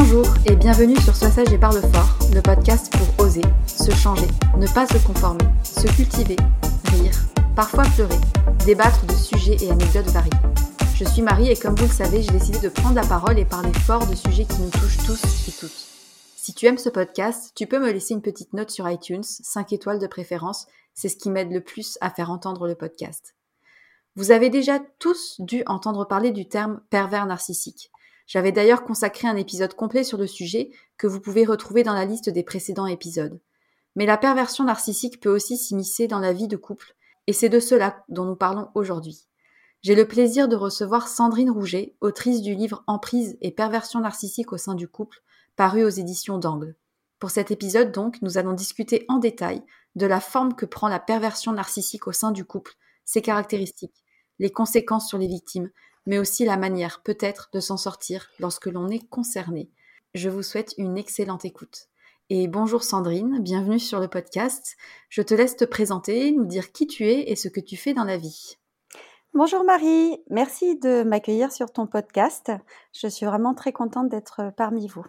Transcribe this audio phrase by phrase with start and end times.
[0.00, 4.28] Bonjour et bienvenue sur Sois sage et parle fort, le podcast pour oser, se changer,
[4.56, 6.36] ne pas se conformer, se cultiver,
[6.84, 7.18] rire,
[7.56, 8.14] parfois pleurer,
[8.64, 10.30] débattre de sujets et anecdotes variés.
[10.94, 13.44] Je suis Marie et comme vous le savez, j'ai décidé de prendre la parole et
[13.44, 15.86] parler fort de sujets qui nous touchent tous et toutes.
[16.36, 19.72] Si tu aimes ce podcast, tu peux me laisser une petite note sur iTunes, 5
[19.72, 23.34] étoiles de préférence, c'est ce qui m'aide le plus à faire entendre le podcast.
[24.14, 27.90] Vous avez déjà tous dû entendre parler du terme pervers narcissique.
[28.28, 32.04] J'avais d'ailleurs consacré un épisode complet sur le sujet que vous pouvez retrouver dans la
[32.04, 33.40] liste des précédents épisodes.
[33.96, 36.94] Mais la perversion narcissique peut aussi s'immiscer dans la vie de couple,
[37.26, 39.26] et c'est de cela dont nous parlons aujourd'hui.
[39.80, 44.58] J'ai le plaisir de recevoir Sandrine Rouget, autrice du livre Emprise et perversion narcissique au
[44.58, 45.22] sein du couple,
[45.56, 46.76] paru aux éditions d'Angle.
[47.18, 49.62] Pour cet épisode donc, nous allons discuter en détail
[49.96, 52.74] de la forme que prend la perversion narcissique au sein du couple,
[53.06, 54.04] ses caractéristiques,
[54.38, 55.70] les conséquences sur les victimes,
[56.08, 59.70] mais aussi la manière peut-être de s'en sortir lorsque l'on est concerné.
[60.14, 61.88] Je vous souhaite une excellente écoute.
[62.30, 64.76] Et bonjour Sandrine, bienvenue sur le podcast.
[65.10, 67.92] Je te laisse te présenter, nous dire qui tu es et ce que tu fais
[67.92, 68.56] dans la vie.
[69.34, 72.50] Bonjour Marie, merci de m'accueillir sur ton podcast.
[72.94, 75.04] Je suis vraiment très contente d'être parmi vous.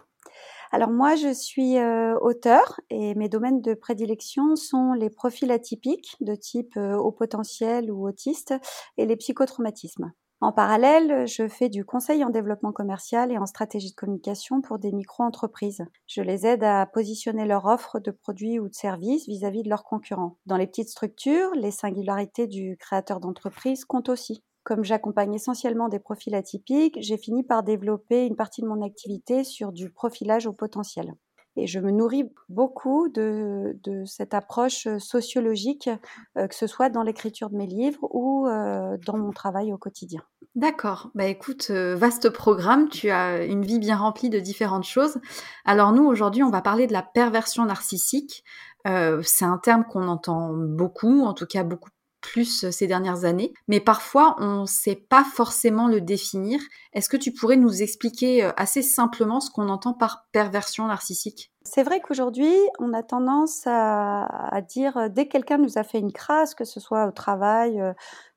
[0.70, 6.14] Alors moi, je suis euh, auteur et mes domaines de prédilection sont les profils atypiques
[6.20, 8.54] de type euh, haut potentiel ou autiste
[8.98, 10.12] et les psychotraumatismes.
[10.42, 14.78] En parallèle, je fais du conseil en développement commercial et en stratégie de communication pour
[14.78, 15.84] des micro-entreprises.
[16.06, 19.84] Je les aide à positionner leur offre de produits ou de services vis-à-vis de leurs
[19.84, 20.38] concurrents.
[20.46, 24.42] Dans les petites structures, les singularités du créateur d'entreprise comptent aussi.
[24.62, 29.44] Comme j'accompagne essentiellement des profils atypiques, j'ai fini par développer une partie de mon activité
[29.44, 31.14] sur du profilage au potentiel.
[31.56, 33.76] Et je me nourris beaucoup de,
[34.06, 35.90] cette approche sociologique,
[36.36, 39.78] euh, que ce soit dans l'écriture de mes livres ou euh, dans mon travail au
[39.78, 40.22] quotidien.
[40.54, 41.10] D'accord.
[41.14, 42.88] Bah écoute, euh, vaste programme.
[42.88, 45.18] Tu as une vie bien remplie de différentes choses.
[45.64, 48.44] Alors nous, aujourd'hui, on va parler de la perversion narcissique.
[48.84, 53.52] c'est un terme qu'on entend beaucoup, en tout cas beaucoup plus euh, ces dernières années,
[53.68, 56.60] mais parfois on ne sait pas forcément le définir.
[56.92, 61.52] Est-ce que tu pourrais nous expliquer euh, assez simplement ce qu'on entend par perversion narcissique?
[61.62, 65.98] C'est vrai qu'aujourd'hui, on a tendance à, dire, euh, dès que quelqu'un nous a fait
[65.98, 67.82] une crasse, que ce soit au travail,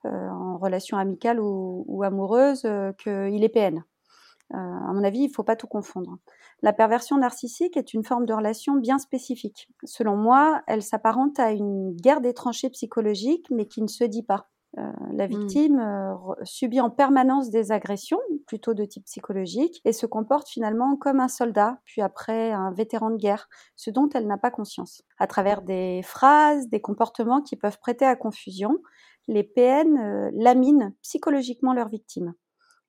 [0.04, 3.84] en relation amicale ou, amoureuse, qu'il est PN.
[4.52, 4.58] à
[4.94, 6.18] mon avis, il ne faut pas tout confondre.
[6.64, 9.68] La perversion narcissique est une forme de relation bien spécifique.
[9.84, 14.24] Selon moi, elle s'apparente à une guerre des tranchées psychologiques, mais qui ne se dit
[14.24, 14.48] pas.
[14.80, 15.30] Euh, la mmh.
[15.30, 20.96] victime euh, subit en permanence des agressions, plutôt de type psychologique, et se comporte finalement
[20.96, 25.04] comme un soldat, puis après un vétéran de guerre, ce dont elle n'a pas conscience.
[25.20, 28.80] À travers des phrases, des comportements qui peuvent prêter à confusion,
[29.28, 32.34] les PN euh, laminent psychologiquement leurs victimes.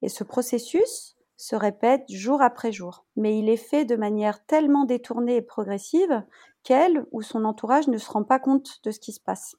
[0.00, 3.04] Et ce processus, se répète jour après jour.
[3.16, 6.22] Mais il est fait de manière tellement détournée et progressive
[6.62, 9.56] qu'elle ou son entourage ne se rend pas compte de ce qui se passe.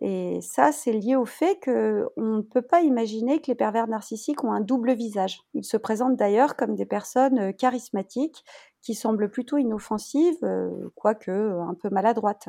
[0.00, 4.42] Et ça, c'est lié au fait qu'on ne peut pas imaginer que les pervers narcissiques
[4.42, 5.40] ont un double visage.
[5.54, 8.44] Ils se présentent d'ailleurs comme des personnes euh, charismatiques
[8.80, 12.48] qui semblent plutôt inoffensives, euh, quoique euh, un peu maladroites,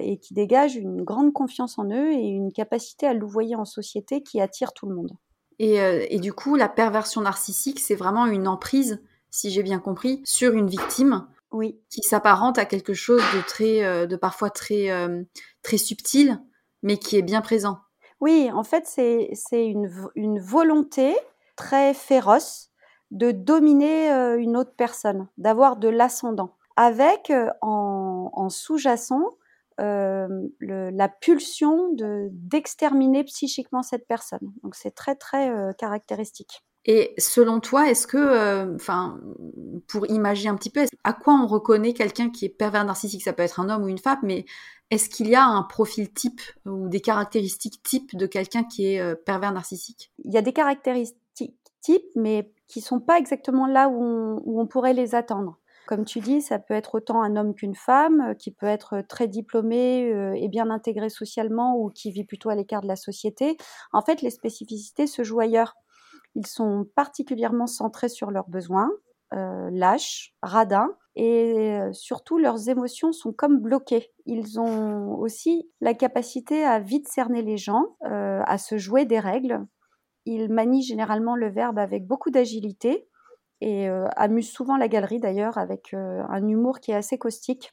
[0.00, 4.22] et qui dégagent une grande confiance en eux et une capacité à louvoyer en société
[4.22, 5.12] qui attire tout le monde.
[5.60, 10.22] Euh, et, du coup, la perversion narcissique, c'est vraiment une emprise, si j'ai bien compris,
[10.24, 11.26] sur une victime.
[11.50, 11.80] Oui.
[11.88, 15.22] Qui s'apparente à quelque chose de très, euh, de parfois très, euh,
[15.62, 16.40] très subtil,
[16.82, 17.78] mais qui est bien présent.
[18.20, 21.16] Oui, en fait, c'est une, une volonté
[21.56, 22.70] très féroce
[23.10, 27.32] de dominer une autre personne, d'avoir de l'ascendant, avec
[27.62, 29.37] en, en sous-jacent
[29.80, 30.28] euh,
[30.60, 34.52] la pulsion de d'exterminer psychiquement cette personne.
[34.64, 36.64] Donc c'est très très euh, caractéristique.
[36.84, 39.20] Et selon toi, est-ce que, euh, enfin,
[39.88, 43.22] pour imaginer un petit peu, à quoi on reconnaît quelqu'un qui est pervers narcissique?
[43.22, 44.46] Ça peut être un homme ou une femme, mais
[44.90, 49.14] est-ce qu'il y a un profil type ou des caractéristiques types de quelqu'un qui est
[49.24, 50.12] pervers narcissique?
[50.24, 54.94] Il y a des caractéristiques types, mais qui sont pas exactement là où on pourrait
[54.94, 55.58] les attendre.
[55.88, 59.00] Comme tu dis, ça peut être autant un homme qu'une femme, euh, qui peut être
[59.08, 62.94] très diplômé euh, et bien intégré socialement ou qui vit plutôt à l'écart de la
[62.94, 63.56] société.
[63.94, 65.76] En fait, les spécificités se jouent ailleurs.
[66.34, 68.90] Ils sont particulièrement centrés sur leurs besoins,
[69.32, 74.12] euh, lâches, radins, et surtout leurs émotions sont comme bloquées.
[74.26, 79.66] Ils ont aussi la capacité à vite cerner les gens, à se jouer des règles.
[80.26, 83.08] Ils manient généralement le verbe avec beaucoup d'agilité
[83.60, 84.08] et euh,
[84.42, 87.72] souvent la galerie d'ailleurs avec euh, un humour qui est assez caustique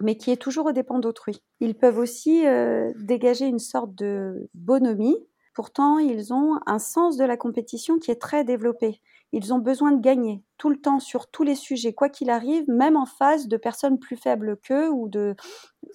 [0.00, 1.40] mais qui est toujours aux dépens d'autrui.
[1.60, 5.16] Ils peuvent aussi euh, dégager une sorte de bonhomie,
[5.54, 9.00] pourtant ils ont un sens de la compétition qui est très développé.
[9.32, 12.64] Ils ont besoin de gagner tout le temps sur tous les sujets, quoi qu'il arrive,
[12.68, 15.34] même en face de personnes plus faibles qu'eux ou de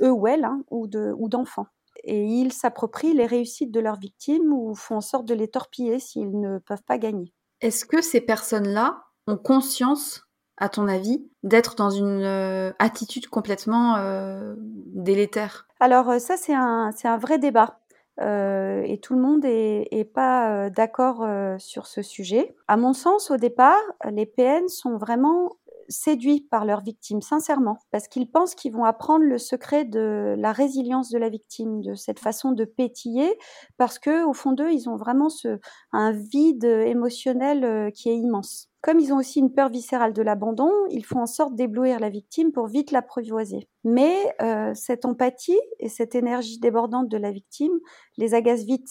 [0.02, 1.68] eux ou elles, hein, ou d'enfants.
[2.04, 6.00] et ils s'approprient les réussites de leurs victimes ou font en sorte de les torpiller
[6.00, 7.34] s'ils ne peuvent pas gagner.
[7.62, 9.04] Est-ce que ces personnes-là
[9.38, 15.68] conscience, à ton avis, d'être dans une euh, attitude complètement euh, délétère?
[15.80, 17.80] Alors euh, ça, c'est un, un, vrai débat.
[18.20, 21.26] et tout le monde n'est pas d'accord
[21.58, 22.56] sur ce sujet.
[22.68, 23.82] À mon sens, au départ,
[24.12, 25.56] les PN sont vraiment
[25.90, 30.52] séduits par leurs victimes, sincèrement, parce qu'ils pensent qu'ils vont apprendre le secret de la
[30.52, 33.38] résilience de la victime, de cette façon de pétiller,
[33.78, 35.60] parce que au fond d'eux, ils ont vraiment ce,
[35.92, 38.70] un vide émotionnel qui est immense.
[38.82, 42.10] Comme ils ont aussi une peur viscérale de l'abandon, ils font en sorte d'éblouir la
[42.10, 43.68] victime pour vite l'apprivoiser.
[43.84, 47.78] Mais euh, cette empathie et cette énergie débordante de la victime
[48.18, 48.90] les agacent vite,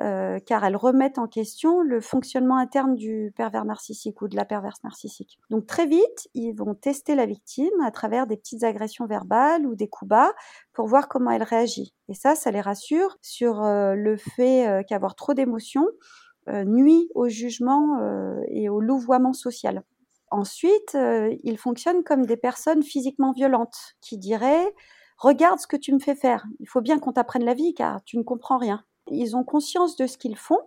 [0.00, 4.44] euh, car elles remettent en question le fonctionnement interne du pervers narcissique ou de la
[4.44, 5.38] perverse narcissique.
[5.50, 9.74] Donc très vite, ils vont tester la victime à travers des petites agressions verbales ou
[9.74, 10.32] des coups bas
[10.72, 11.94] pour voir comment elle réagit.
[12.08, 15.86] Et ça, ça les rassure sur euh, le fait qu'avoir trop d'émotions
[16.50, 19.82] euh, nuit au jugement euh, et au louvoiement social.
[20.30, 24.74] Ensuite, euh, ils fonctionnent comme des personnes physiquement violentes qui diraient
[25.16, 28.02] Regarde ce que tu me fais faire, il faut bien qu'on t'apprenne la vie car
[28.04, 28.84] tu ne comprends rien.
[29.10, 30.60] Ils ont conscience de ce qu'ils font,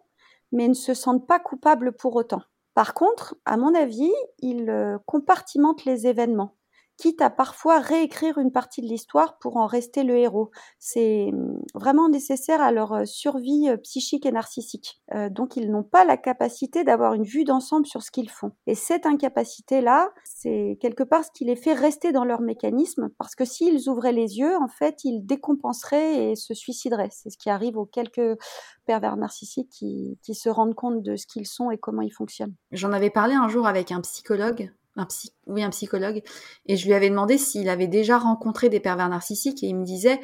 [0.51, 2.41] mais ne se sentent pas coupables pour autant.
[2.74, 6.56] Par contre, à mon avis, ils euh, compartimentent les événements
[6.98, 10.51] quitte à parfois réécrire une partie de l'histoire pour en rester le héros.
[10.80, 15.01] C'est mmh, vraiment nécessaire à leur survie psychique et narcissique.
[15.32, 18.51] donc ils n'ont pas la capacité d'avoir une vue d'ensemble sur ce qu'ils font.
[18.66, 23.36] Et cette incapacité-là, c'est quelque part ce qui les fait rester dans leur mécanisme, parce
[23.36, 27.10] que s'ils ouvraient les yeux, en fait, ils décompenseraient et se suicideraient.
[27.12, 28.38] C'est ce qui arrive aux quelques
[28.86, 32.56] pervers narcissiques qui, qui se rendent compte de ce qu'ils sont et comment ils fonctionnent.
[32.72, 35.08] J'en avais parlé un jour avec un psychologue un
[35.46, 36.22] oui, un psychologue,
[36.66, 39.86] et je lui avais demandé s'il avait déjà rencontré des pervers narcissiques, et il me
[39.86, 40.20] disait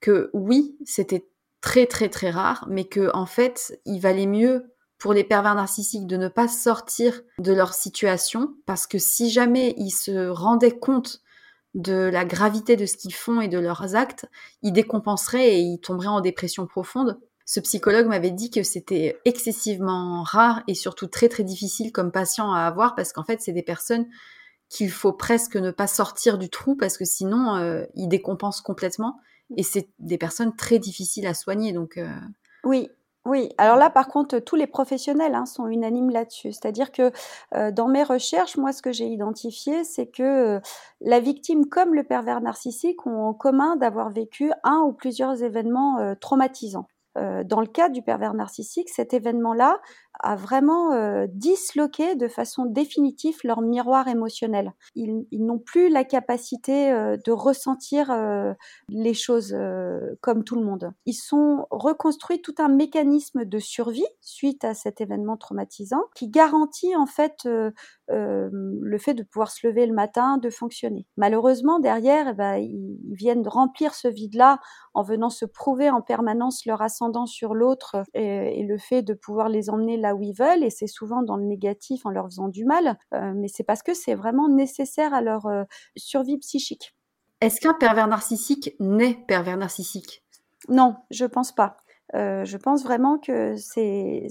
[0.00, 1.28] que oui, c'était
[1.60, 6.06] très très très rare, mais que en fait, il valait mieux pour les pervers narcissiques
[6.06, 11.22] de ne pas sortir de leur situation, parce que si jamais ils se rendaient compte
[11.74, 14.26] de la gravité de ce qu'ils font et de leurs actes,
[14.62, 20.24] ils décompenseraient et ils tomberaient en dépression profonde ce psychologue m'avait dit que c'était excessivement
[20.24, 23.62] rare et surtout très très difficile comme patient à avoir parce qu'en fait c'est des
[23.62, 24.06] personnes
[24.68, 29.20] qu'il faut presque ne pas sortir du trou parce que sinon euh, ils décompensent complètement
[29.56, 32.08] et c'est des personnes très difficiles à soigner donc euh,
[32.64, 32.90] oui
[33.28, 36.52] oui, alors là, par contre, tous les professionnels hein, sont unanimes là-dessus.
[36.52, 37.10] C'est-à-dire que
[37.56, 40.60] euh, dans mes recherches, moi, ce que j'ai identifié, c'est que
[41.00, 46.14] la victime comme le pervers narcissique ont en commun d'avoir vécu un ou plusieurs événements
[46.20, 46.86] traumatisants.
[47.16, 49.80] Euh, dans le cas du pervers narcissique, cet événement-là
[50.20, 54.72] a vraiment euh, disloqué de façon définitive leur miroir émotionnel.
[54.94, 58.14] Ils, n'ont plus la capacité euh, de ressentir
[58.88, 59.56] les choses
[60.20, 60.92] comme tout le monde.
[61.06, 66.94] Ils sont reconstruits tout un mécanisme de survie suite à cet événement traumatisant qui garantit
[66.96, 67.48] en fait
[68.08, 71.06] le fait de pouvoir se lever le matin, de fonctionner.
[71.16, 74.58] Malheureusement, derrière, eh ben, ils, viennent remplir ce vide-là
[74.94, 79.48] en venant se prouver en permanence leur ascendant sur l'autre et, le fait de pouvoir
[79.48, 80.64] les emmener là où ils veulent.
[80.64, 83.82] Et c'est souvent dans le négatif en leur faisant du mal, euh, mais c'est parce
[83.82, 85.64] que c'est vraiment nécessaire à leur euh,
[85.96, 86.94] survie psychique.
[87.40, 90.24] Est-ce qu'un pervers narcissique naît pervers narcissique?
[90.68, 91.76] Non, je pense pas.
[92.14, 94.28] Euh, je pense vraiment que c'est,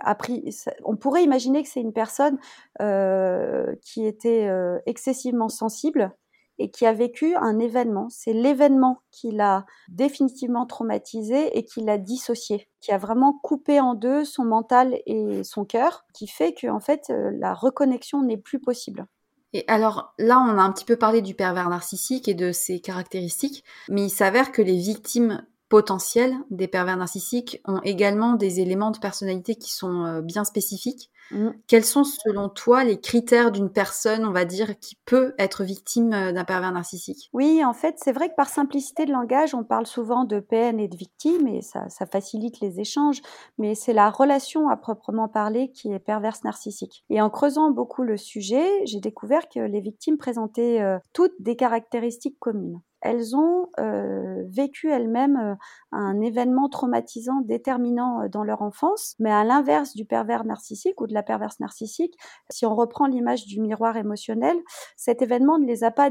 [0.00, 0.54] appris.
[0.84, 2.38] On pourrait imaginer que c'est une personne
[2.82, 6.12] euh, qui était euh, excessivement sensible
[6.58, 8.08] et qui a vécu un événement.
[8.10, 13.94] C'est l'événement qui l'a définitivement traumatisé et qui l'a dissocié, qui a vraiment coupé en
[13.94, 18.60] deux son mental et son cœur, qui fait que en fait la reconnexion n'est plus
[18.60, 19.06] possible.
[19.54, 22.80] Et alors là, on a un petit peu parlé du pervers narcissique et de ses
[22.80, 28.90] caractéristiques, mais il s'avère que les victimes potentiels des pervers narcissiques ont également des éléments
[28.90, 31.10] de personnalité qui sont euh, bien spécifiques.
[31.30, 31.50] Mmh.
[31.66, 36.12] Quels sont selon toi les critères d'une personne, on va dire, qui peut être victime
[36.12, 37.30] euh, d'un pervers narcissique?
[37.32, 40.78] Oui, en fait, c'est vrai que par simplicité de langage, on parle souvent de peine
[40.78, 43.22] et de victime et ça, facilite les échanges,
[43.56, 47.04] mais c'est la relation à proprement parler qui est perverse narcissique.
[47.08, 51.56] Et en creusant beaucoup le sujet, j'ai découvert que les victimes présentaient euh, toutes des
[51.56, 55.54] caractéristiques communes elles ont euh, vécu elles-mêmes euh,
[55.92, 61.06] un événement traumatisant déterminant euh, dans leur enfance, mais à l'inverse du pervers narcissique ou
[61.06, 62.16] de la perverse narcissique,
[62.50, 64.56] si on reprend l'image du miroir émotionnel,
[64.96, 66.10] cet événement ne les a pas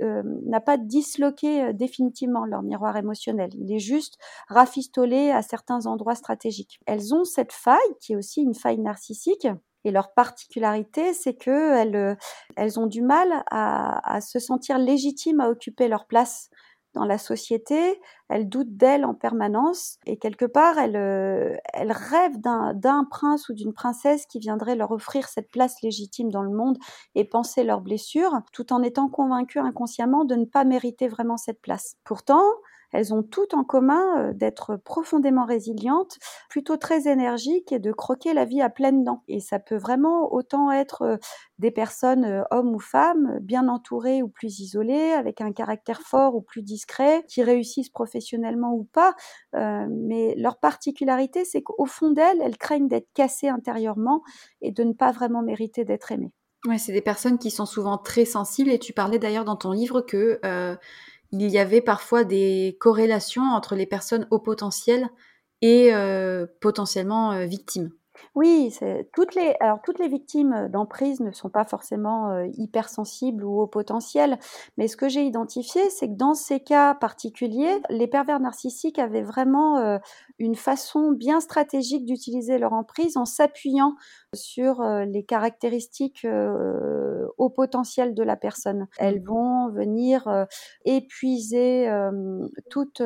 [0.00, 3.50] n'a pas disloqué définitivement leur miroir émotionnel.
[3.54, 6.80] Il est juste rafistolé à certains endroits stratégiques.
[6.86, 9.48] Elles ont cette faille qui est aussi une faille narcissique
[9.84, 12.14] et leur particularité, c'est que elles, euh,
[12.56, 16.50] elles ont du mal à, à, se sentir légitimes à occuper leur place
[16.94, 18.00] dans la société.
[18.28, 23.54] Elles doutent d'elles en permanence et quelque part, elles, euh, elles rêvent d'un prince ou
[23.54, 26.78] d'une princesse qui viendrait leur offrir cette place légitime dans le monde
[27.14, 31.60] et penser leurs blessures, tout en étant convaincues inconsciemment de ne pas mériter vraiment cette
[31.60, 31.96] place.
[32.04, 32.42] Pourtant,
[32.94, 38.32] elles ont toutes en commun euh, d'être profondément résilientes, plutôt très énergiques et de croquer
[38.32, 39.24] la vie à pleines dents.
[39.26, 41.16] Et ça peut vraiment autant être euh,
[41.58, 46.36] des personnes, euh, hommes ou femmes, bien entourées ou plus isolées, avec un caractère fort
[46.36, 49.14] ou plus discret, qui réussissent professionnellement ou pas.
[49.52, 54.22] mais leur particularité, c'est qu'au fond d'elles, elles craignent d'être cassées intérieurement
[54.60, 56.32] et de ne pas vraiment mériter d'être aimées.
[56.66, 59.72] Ouais, c'est des personnes qui sont souvent très sensibles et tu parlais d'ailleurs dans ton
[59.72, 60.40] livre que
[61.32, 65.08] il y avait parfois des corrélations entre les personnes au potentiel
[65.62, 67.90] et euh, potentiellement euh, victimes.
[68.34, 68.76] Oui,
[69.12, 73.66] toutes les alors toutes les victimes d'emprise ne sont pas forcément euh, hypersensibles ou au
[73.66, 74.38] potentiel,
[74.76, 79.22] mais ce que j'ai identifié, c'est que dans ces cas particuliers, les pervers narcissiques avaient
[79.22, 79.98] vraiment euh,
[80.38, 83.94] une façon bien stratégique d'utiliser leur emprise en s'appuyant
[84.34, 86.26] sur euh, les caractéristiques
[87.38, 88.86] au potentiel de la personne.
[88.98, 90.46] Elles vont venir
[90.84, 91.88] épuiser
[92.70, 93.00] toute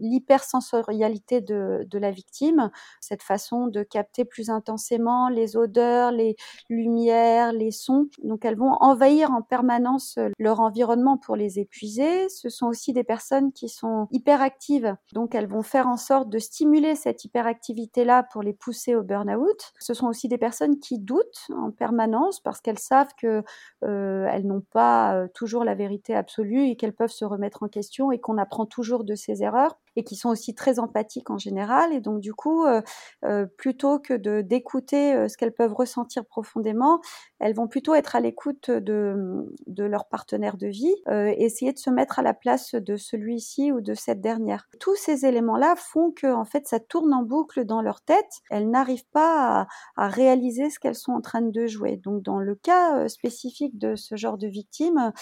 [0.00, 2.70] l'hypersensorialité de, de la victime,
[3.00, 6.36] cette façon de capter plus intensément les odeurs, les
[6.70, 8.08] lumières, les sons.
[8.24, 12.28] Donc elles vont envahir en permanence leur environnement pour les épuiser.
[12.30, 16.38] Ce sont aussi des personnes qui sont hyperactives, donc elles vont faire en sorte de
[16.38, 19.72] stimuler cette hyperactivité-là pour les pousser au burn-out.
[19.78, 23.42] Ce sont aussi des personnes qui doutent en permanence parce qu'elles savent que
[23.84, 27.68] euh, elles n'ont pas euh, toujours la vérité absolue et qu'elles peuvent se remettre en
[27.68, 31.38] question et qu'on apprend toujours de ses erreurs et qui sont aussi très empathiques en
[31.38, 31.92] général.
[31.92, 32.80] Et donc, du coup, euh,
[33.24, 37.00] euh, plutôt que de d'écouter euh, ce qu'elles peuvent ressentir profondément,
[37.38, 41.90] elles vont plutôt être à l'écoute de, de leur partenaire de vie, essayer de se
[41.90, 44.68] mettre à la place de celui-ci ou de cette dernière.
[44.78, 48.40] Tous ces éléments-là font que, en fait, ça tourne en boucle dans leur tête.
[48.50, 51.96] Elles n'arrivent pas à, à, réaliser ce qu'elles sont en train de jouer.
[51.96, 55.12] Donc, dans le cas spécifique de ce genre de victime,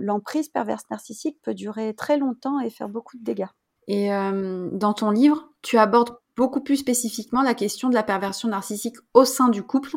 [0.00, 3.46] l'emprise perverse narcissique peut durer très longtemps et faire beaucoup de dégâts.
[3.88, 8.48] Et euh, dans ton livre, tu abordes beaucoup plus spécifiquement la question de la perversion
[8.48, 9.96] narcissique au sein du couple.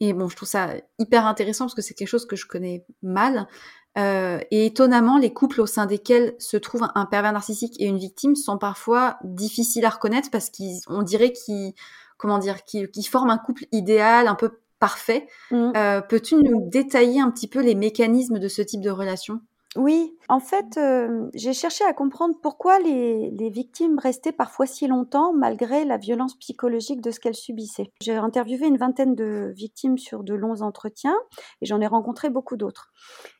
[0.00, 2.84] Et bon, je trouve ça hyper intéressant parce que c'est quelque chose que je connais
[3.02, 3.48] mal.
[3.96, 7.98] Euh, et étonnamment, les couples au sein desquels se trouve un pervers narcissique et une
[7.98, 11.72] victime sont parfois difficiles à reconnaître parce qu'on dirait qu'ils,
[12.18, 15.26] comment dire, qu'ils forment un couple idéal, un peu parfait.
[15.50, 15.72] Mmh.
[15.76, 19.40] Euh, peux-tu nous détailler un petit peu les mécanismes de ce type de relation?
[19.76, 24.86] Oui, en fait, euh, j'ai cherché à comprendre pourquoi les, les, victimes restaient parfois si
[24.86, 27.90] longtemps malgré la violence psychologique de ce qu'elles subissaient.
[28.00, 31.16] J'ai interviewé une vingtaine de victimes sur de longs entretiens
[31.60, 32.92] et j'en ai rencontré beaucoup d'autres.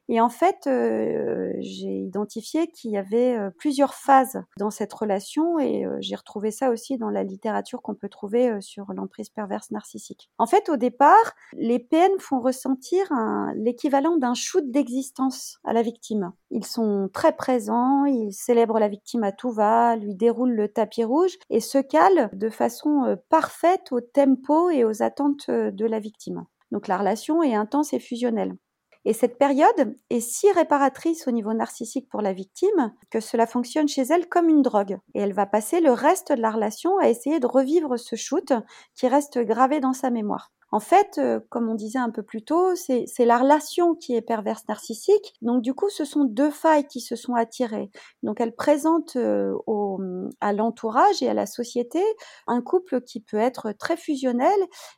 [0.08, 5.58] Et en fait, euh, j'ai identifié qu'il y avait euh, plusieurs phases dans cette relation
[5.58, 9.70] et euh, j'ai retrouvé ça aussi dans la littérature qu'on peut trouver sur l'emprise perverse
[9.70, 10.30] narcissique.
[10.38, 13.10] En fait, au départ, les PN font ressentir
[13.54, 16.32] l'équivalent d'un shoot d'existence à la victime.
[16.50, 21.04] Ils sont très présents, ils célèbrent la victime à tout va, lui déroulent le tapis
[21.04, 26.44] rouge et se calent de façon parfaite au tempo et aux attentes de la victime.
[26.70, 28.56] Donc la relation est intense et fusionnelle.
[29.04, 33.88] Et cette période est si réparatrice au niveau narcissique pour la victime que cela fonctionne
[33.88, 34.98] chez elle comme une drogue.
[35.14, 38.52] Et elle va passer le reste de la relation à essayer de revivre ce shoot
[38.94, 40.52] qui reste gravé dans sa mémoire.
[40.74, 44.20] En fait, euh, comme on disait un peu plus tôt, c'est la relation qui est
[44.20, 45.34] perverse narcissique.
[45.40, 47.92] Donc du coup, ce sont deux failles qui se sont attirées.
[48.24, 50.00] Donc elle présente euh, au,
[50.40, 52.02] à l'entourage et à la société
[52.48, 54.50] un couple qui peut être très fusionnel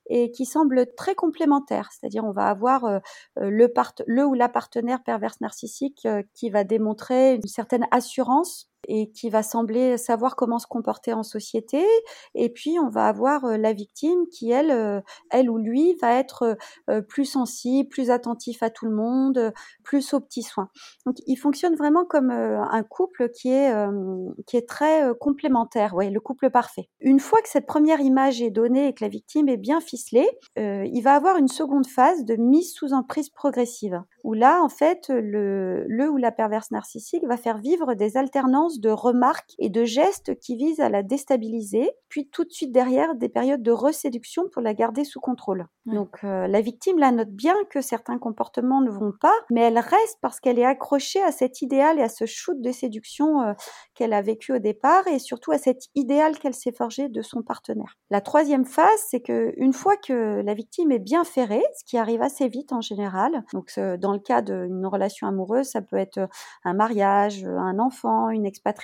[0.08, 1.90] et qui semble très complémentaire.
[1.92, 2.98] C'est-à-dire on va avoir euh,
[3.36, 3.70] le,
[4.06, 9.42] le ou la partenaire perverse narcissique qui va démontrer une certaine assurance et qui va
[9.42, 11.84] sembler savoir comment se comporter en société.
[12.34, 16.14] Et puis, on va avoir euh, la victime qui, elle, euh, elle ou lui, va
[16.14, 16.56] être
[16.90, 20.68] euh, plus sensible, plus attentif à tout le monde, plus aux petits soins.
[21.04, 23.72] Donc, il fonctionne vraiment comme un couple qui est,
[24.46, 26.88] qui est très complémentaire, ouais, le couple parfait.
[27.00, 30.28] Une fois que cette première image est donnée et que la victime est bien ficelée,
[30.56, 35.08] il va avoir une seconde phase de mise sous emprise progressive, où là, en fait,
[35.08, 39.84] le, le ou la perverse narcissique va faire vivre des alternances de remarques et de
[39.84, 44.48] gestes qui visent à la déstabiliser, puis tout de suite derrière des périodes de reséduction
[44.52, 45.66] pour la garder sous contrôle.
[45.86, 49.78] Donc euh, la victime la note bien que certains comportements ne vont pas, mais elle
[49.78, 53.52] reste parce qu'elle est accrochée à cet idéal et à ce shoot de séduction euh,
[53.94, 57.42] qu'elle a vécu au départ et surtout à cet idéal qu'elle s'est forgé de son
[57.42, 57.96] partenaire.
[58.10, 61.96] La troisième phase, c'est que une fois que la victime est bien ferrée, ce qui
[61.96, 66.28] arrive assez vite en général, donc dans cas d'une relation amoureuse, ça peut être
[66.64, 68.76] un mariage, un enfant, une expérience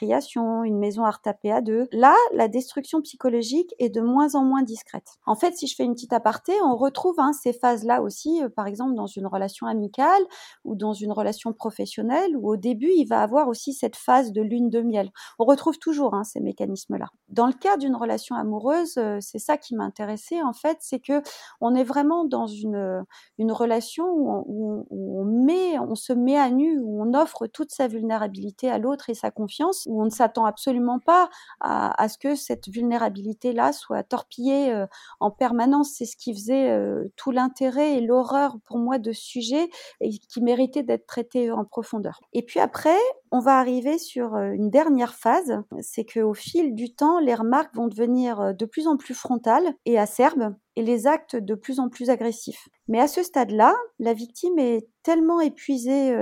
[0.64, 1.88] une maison à retaper à deux.
[1.92, 5.18] Là, la destruction psychologique est de moins en moins discrète.
[5.26, 8.48] En fait, si je fais une petite aparté, on retrouve hein, ces phases-là aussi, euh,
[8.48, 10.22] par exemple dans une relation amicale
[10.64, 14.42] ou dans une relation professionnelle, où au début, il va avoir aussi cette phase de
[14.42, 15.10] lune de miel.
[15.38, 17.06] On retrouve toujours hein, ces mécanismes-là.
[17.28, 21.22] Dans le cas d'une relation amoureuse, euh, c'est ça qui m'intéressait en fait, c'est que
[21.60, 23.04] on est vraiment dans une,
[23.38, 28.70] relation où où on on se met à nu, où on offre toute sa vulnérabilité
[28.70, 31.28] à l'autre et sa confiance où on ne s'attend absolument pas
[31.60, 34.86] à, ce que cette vulnérabilité-là soit torpillée euh,
[35.20, 35.94] en permanence.
[35.96, 40.10] C'est ce qui faisait euh, tout l'intérêt et l'horreur pour moi de ce sujet et
[40.10, 42.20] qui méritait d'être traité en profondeur.
[42.32, 42.98] Et puis après,
[43.30, 47.74] on va arriver sur euh, une dernière phase, c'est qu'au fil du temps, les remarques
[47.74, 51.88] vont devenir de plus en plus frontales et acerbes et les actes de plus en
[51.88, 52.68] plus agressifs.
[52.88, 56.16] Mais à ce stade-là, la victime est tellement épuisée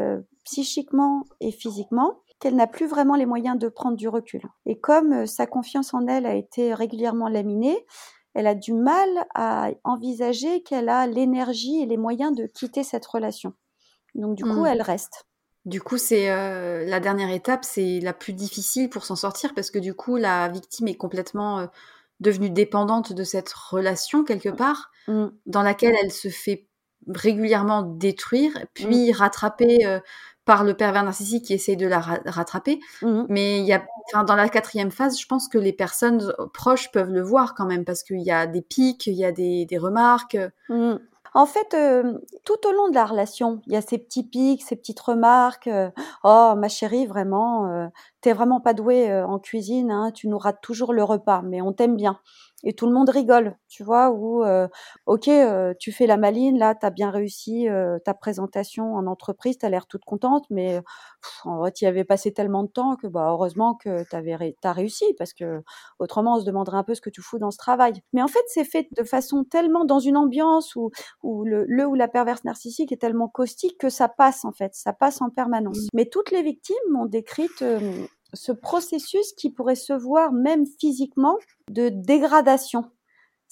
[0.44, 4.40] psychiquement et physiquement qu'elle n'a plus vraiment les moyens de prendre du recul.
[4.66, 7.86] Et comme euh, sa confiance en elle a été régulièrement laminée,
[8.34, 13.06] elle a du mal à envisager qu'elle a l'énergie et les moyens de quitter cette
[13.06, 13.52] relation.
[14.14, 14.66] Donc du coup, hmm.
[14.66, 15.26] elle reste.
[15.66, 19.70] Du coup, c'est euh, la dernière étape, c'est la plus difficile pour s'en sortir parce
[19.70, 21.66] que du coup, la victime est complètement euh,
[22.20, 25.26] devenue dépendante de cette relation quelque part, mmh.
[25.46, 26.68] dans laquelle elle se fait
[27.08, 28.64] régulièrement détruire, mmh.
[28.74, 30.00] puis rattraper euh,
[30.44, 32.80] par le pervers narcissique qui essaye de la rattraper.
[33.02, 33.22] Mmh.
[33.28, 33.84] Mais il y a,
[34.24, 37.84] dans la quatrième phase, je pense que les personnes proches peuvent le voir quand même
[37.84, 40.36] parce qu'il y a des pics, il y a des, des remarques.
[41.34, 41.76] En fait,
[42.44, 45.70] tout au long de la relation, il y a ces petits pics, ces petites remarques.
[46.24, 47.90] oh, ma chérie, vraiment,
[48.20, 51.72] t'es vraiment pas douée en cuisine, hein, tu nous rates toujours le repas, mais on
[51.72, 52.18] t'aime bien
[52.62, 54.68] et tout le monde rigole, tu vois, ou euh,
[55.06, 59.06] ok, euh, tu fais la maline, là, tu as bien réussi euh, ta présentation en
[59.06, 60.80] entreprise, tu as l'air toute contente, mais
[61.44, 64.72] en fait, tu y avais passé tellement de temps que bah, heureusement que tu as
[64.72, 65.62] réussi, parce que
[65.98, 68.02] autrement, on se demanderait un peu ce que tu fous dans ce travail.
[68.12, 70.90] Mais en fait, c'est fait de façon tellement dans une ambiance où,
[71.22, 74.74] où le, le ou la perverse narcissique est tellement caustique que ça passe, en fait,
[74.74, 75.88] ça passe en permanence.
[75.94, 77.64] Mais toutes les victimes m'ont décrite
[78.34, 81.36] ce processus qui pourrait se voir même physiquement
[81.70, 82.84] de dégradation.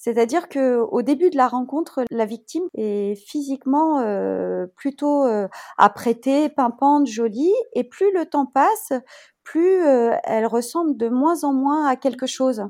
[0.01, 6.49] C'est-à-dire que au début de la rencontre, la victime est physiquement euh, plutôt euh, apprêtée,
[6.49, 8.93] pimpante, jolie, et plus le temps passe,
[9.43, 12.63] plus euh, elle ressemble de moins en moins à quelque chose.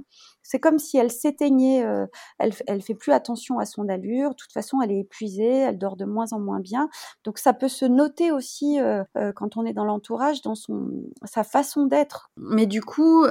[0.48, 2.06] C'est comme si elle s'éteignait, euh,
[2.38, 4.30] elle, elle fait plus attention à son allure.
[4.30, 6.88] De toute façon, elle est épuisée, elle dort de moins en moins bien.
[7.22, 10.88] Donc ça peut se noter aussi euh, euh, quand on est dans l'entourage, dans son
[11.24, 12.30] sa façon d'être.
[12.38, 13.26] Mais du coup,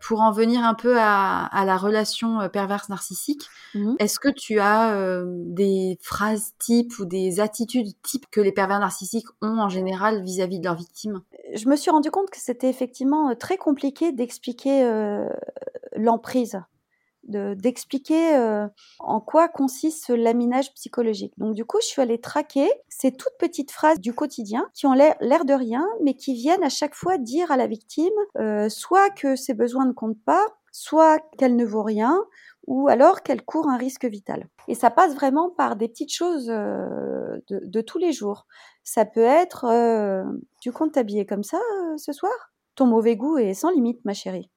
[0.00, 3.42] pour en venir un peu à, la relation perverse narcissique,
[3.74, 8.80] mmh est-ce que tu as des phrases types ou des attitudes types que les pervers
[8.80, 11.20] narcissiques ont en général vis-à-vis de leurs victimes?
[11.54, 14.82] Je me suis rendu compte que c'était effectivement très compliqué d'expliquer
[15.94, 16.60] l'emprise
[17.26, 18.66] d'expliquer euh,
[19.00, 21.32] en quoi consiste ce laminage psychologique.
[21.38, 24.92] Donc du coup, je suis allée traquer ces toutes petites phrases du quotidien qui ont
[24.92, 29.10] l'air de rien, mais qui viennent à chaque fois dire à la victime euh, soit
[29.10, 32.18] que ses besoins ne comptent pas, soit qu'elle ne vaut rien,
[32.66, 34.48] ou alors qu'elle court un risque vital.
[34.68, 38.46] Et ça passe vraiment par des petites choses euh, de, de, tous les jours.
[38.82, 39.66] Ça peut être
[40.60, 41.60] tu comptes t'habiller comme ça
[41.96, 42.32] ce soir?
[42.74, 44.50] Ton mauvais goût est sans limite, ma chérie.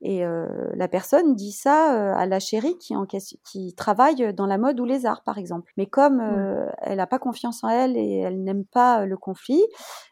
[0.00, 4.46] Et euh, la personne dit ça euh, à la chérie qui, en, qui travaille dans
[4.46, 5.72] la mode ou les arts, par exemple.
[5.76, 6.38] Mais comme mmh.
[6.38, 9.62] euh, elle n'a pas confiance en elle et elle n'aime pas le conflit,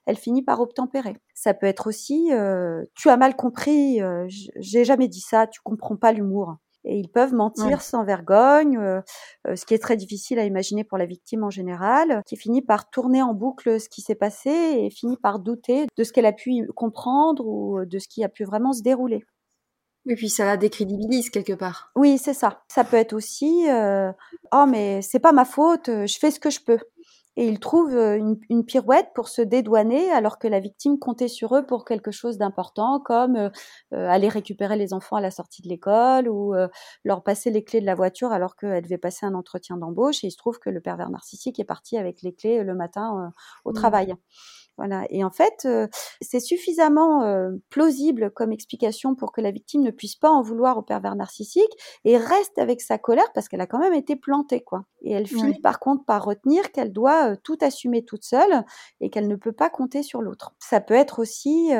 [0.05, 1.17] elle finit par obtempérer.
[1.35, 2.31] Ça peut être aussi
[2.95, 4.01] tu as mal compris,
[4.57, 6.57] j'ai jamais dit ça, tu comprends pas l'humour.
[6.85, 8.81] Et ils peuvent mentir sans vergogne,
[9.45, 12.91] ce qui est très difficile à imaginer pour la victime en général, qui finit par
[12.91, 16.33] tourner en boucle ce qui s'est passé et finit par douter de ce qu'elle a
[16.33, 19.25] pu comprendre ou de ce qui a pu vraiment se dérouler.
[20.09, 21.91] Et puis ça la décrédibilise quelque part.
[21.97, 22.63] Oui, c'est ça.
[22.69, 24.13] Ça peut être aussi euh,
[24.53, 26.79] oh mais c'est pas ma faute, euh, je fais ce que je peux.
[27.39, 28.17] Et ils trouvent euh,
[28.49, 32.39] une, pirouette pour se dédouaner alors que la victime comptait sur eux pour quelque chose
[32.39, 33.51] d'important comme
[33.93, 36.55] aller récupérer les enfants à la sortie de l'école ou
[37.05, 40.29] leur passer les clés de la voiture alors qu'elle devait passer un entretien d'embauche et
[40.29, 43.33] il se trouve que le pervers narcissique est parti avec les clés le matin
[43.67, 43.75] au mmh.
[43.75, 44.15] travail.
[44.77, 45.07] Voilà.
[45.11, 45.89] Et en fait, euh,
[46.21, 50.77] c'est suffisamment euh, plausible comme explication pour que la victime ne puisse pas en vouloir
[50.77, 51.71] au pervers narcissique
[52.05, 54.85] et reste avec sa colère parce qu'elle a quand même été plantée, quoi.
[55.03, 58.65] Et elle finit par contre par retenir qu'elle doit euh, tout assumer toute seule
[59.01, 60.55] et qu'elle ne peut pas compter sur l'autre.
[60.59, 61.71] Ça peut être aussi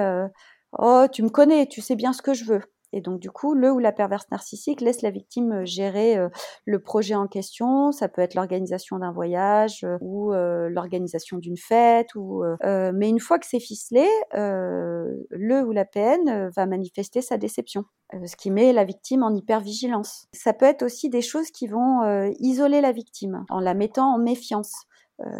[0.79, 2.63] Oh, tu me connais, tu sais bien ce que je veux.
[2.97, 6.31] Et donc, du coup, le ou la perverse narcissique laisse la victime euh, gérer euh,
[6.65, 7.93] le projet en question.
[7.93, 12.15] Ça peut être l'organisation d'un voyage euh, ou l'organisation d'une fête.
[12.15, 17.85] Ou, mais une fois que c'est ficelé, le ou la PN va manifester sa déception,
[18.13, 20.27] ce qui met la victime en hypervigilance.
[20.33, 24.19] Ça peut être aussi des choses qui vont isoler la victime en la mettant en
[24.19, 24.73] méfiance.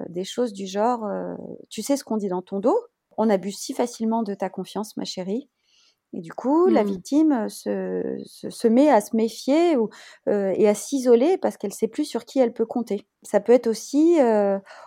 [0.09, 1.07] des choses du genre,
[1.71, 2.79] tu sais ce qu'on dit dans ton dos,
[3.17, 5.49] on abuse si facilement de ta confiance, ma chérie.
[6.13, 6.87] Et du coup, la mmh.
[6.87, 9.91] victime se, se, met à se méfier ou,
[10.27, 13.07] et à s'isoler parce qu'elle sait plus sur qui elle peut compter.
[13.23, 14.17] Ça peut être aussi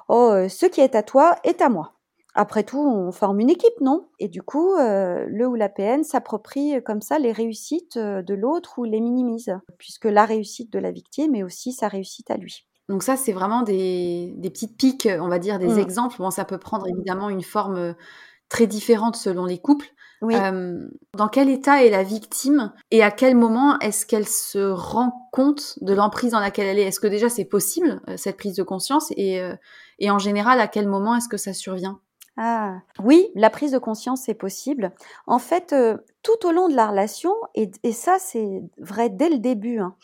[0.07, 1.93] oh, ce qui est à toi est à moi.
[2.35, 4.07] Après tout, on forme une équipe, non?
[4.19, 8.85] Et du coup, le ou la PN s'approprie comme ça les réussites de l'autre ou
[8.85, 12.65] les minimise, puisque la réussite de la victime est aussi sa réussite à lui.
[12.87, 15.79] Donc ça, c'est vraiment des, des, petites piques, on va dire, des mmh.
[15.79, 16.15] exemples.
[16.17, 17.93] Bon, ça peut prendre évidemment une forme
[18.49, 19.87] très différente selon les couples.
[20.21, 20.35] Oui.
[20.35, 20.85] Euh,
[21.15, 25.79] dans quel état est la victime et à quel moment est-ce qu'elle se rend compte
[25.81, 26.87] de l'emprise dans laquelle elle est?
[26.87, 29.13] Est-ce que déjà c'est possible euh, cette prise de conscience?
[29.15, 29.55] Et, euh,
[29.99, 32.01] et en général à quel moment est-ce que ça survient?
[32.35, 34.93] Ah, oui, la prise de conscience est possible.
[35.27, 35.75] En fait,
[36.23, 39.95] tout au long de la relation, et, et ça c'est vrai dès le début, hein,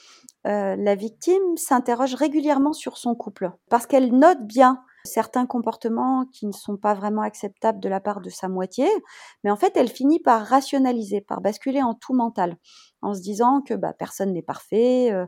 [0.43, 6.51] la victime s'interroge régulièrement sur son couple parce qu'elle note bien certains comportements qui ne
[6.51, 8.87] sont pas vraiment acceptables de la part de sa moitié,
[9.43, 12.57] mais en fait, elle finit par rationaliser, par basculer en tout mental,
[13.01, 15.25] en se disant que bah, personne n'est parfait, euh,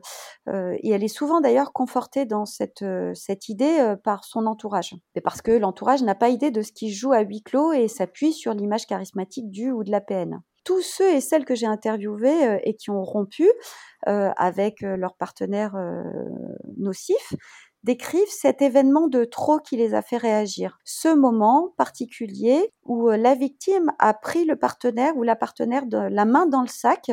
[0.50, 4.96] euh, et elle est souvent d'ailleurs confortée dans cette, euh, cette idée par son entourage,
[5.16, 7.88] et parce que l'entourage n'a pas idée de ce qui joue à huis clos et
[7.88, 11.66] s'appuie sur l'image charismatique du ou de la PN tous ceux et celles que j'ai
[11.66, 13.50] interviewés et qui ont rompu
[14.06, 15.78] avec leur partenaire
[16.76, 17.34] nocif
[17.88, 20.78] décrivent cet événement de trop qui les a fait réagir.
[20.84, 26.26] Ce moment particulier où la victime a pris le partenaire ou la partenaire de la
[26.26, 27.10] main dans le sac,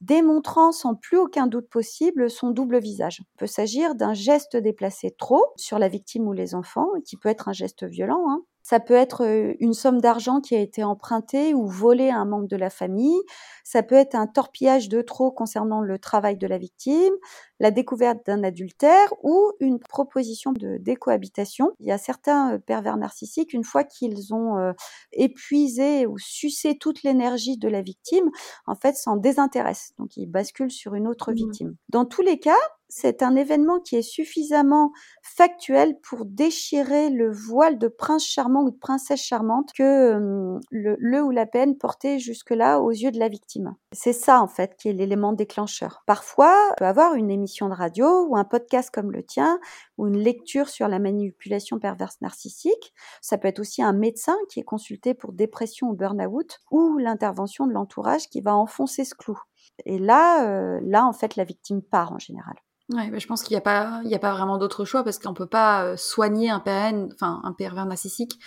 [0.00, 3.20] démontrant sans plus aucun doute possible son double visage.
[3.20, 7.28] Il peut s'agir d'un geste déplacé trop sur la victime ou les enfants, qui peut
[7.28, 11.54] être un geste violent, hein, ça peut être une somme d'argent qui a été empruntée
[11.54, 13.22] ou volée à un membre de la famille.
[13.62, 17.14] Ça peut être un torpillage de trop concernant le travail de la victime,
[17.60, 21.74] la découverte d'un adultère ou une proposition de décohabitation.
[21.78, 24.74] Il y a certains pervers narcissiques, une fois qu'ils ont
[25.12, 28.32] épuisé ou sucé toute l'énergie de la victime,
[28.66, 29.92] en fait, s'en désintéressent.
[29.96, 31.36] Donc, ils basculent sur une autre mmh.
[31.36, 31.76] victime.
[31.88, 32.56] Dans tous les cas,
[32.88, 38.70] c'est un événement qui est suffisamment factuel pour déchirer le voile de prince charmant ou
[38.70, 43.74] de princesse charmante que le, ou la peine portait jusque-là aux yeux de la victime.
[43.92, 46.02] C'est ça en fait qui est l'élément déclencheur.
[46.06, 49.58] Parfois, on peut avoir une émission de radio ou un podcast comme le tien
[49.98, 52.94] ou une lecture sur la manipulation perverse narcissique.
[53.20, 57.66] Ça peut être aussi un médecin qui est consulté pour dépression ou burn-out ou l'intervention
[57.66, 59.38] de l'entourage qui va enfoncer ce clou.
[59.84, 62.54] Et là, là en fait, la victime part en général.
[62.90, 65.18] Ouais, je pense qu'il n'y a pas, il y a pas vraiment d'autre choix parce
[65.18, 68.38] qu'on peut pas soigner un PN, enfin un pervers narcissique,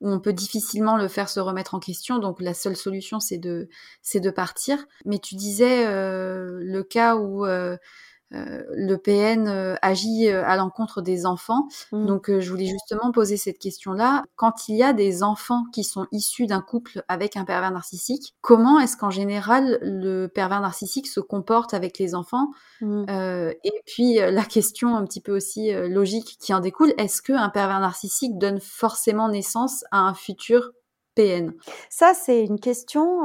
[0.00, 2.18] où on peut difficilement le faire se remettre en question.
[2.18, 3.68] Donc la seule solution, c'est de,
[4.00, 4.86] c'est de partir.
[5.04, 7.76] Mais tu disais le cas où euh,
[8.32, 11.68] le PN euh, agit euh, à l'encontre des enfants.
[11.92, 12.06] Mmh.
[12.06, 14.24] Donc, je voulais justement poser cette question-là.
[14.36, 18.34] Quand il y a des enfants qui sont issus d'un couple avec un pervers narcissique,
[18.40, 22.48] comment est-ce qu'en général le pervers narcissique se comporte avec les enfants?
[22.80, 23.04] Mmh.
[23.64, 27.80] Et puis, la question un petit peu aussi logique qui en découle, est-ce qu'un pervers
[27.80, 30.72] narcissique donne forcément naissance à un futur
[31.14, 31.52] PN
[31.90, 33.22] Ça, c'est une question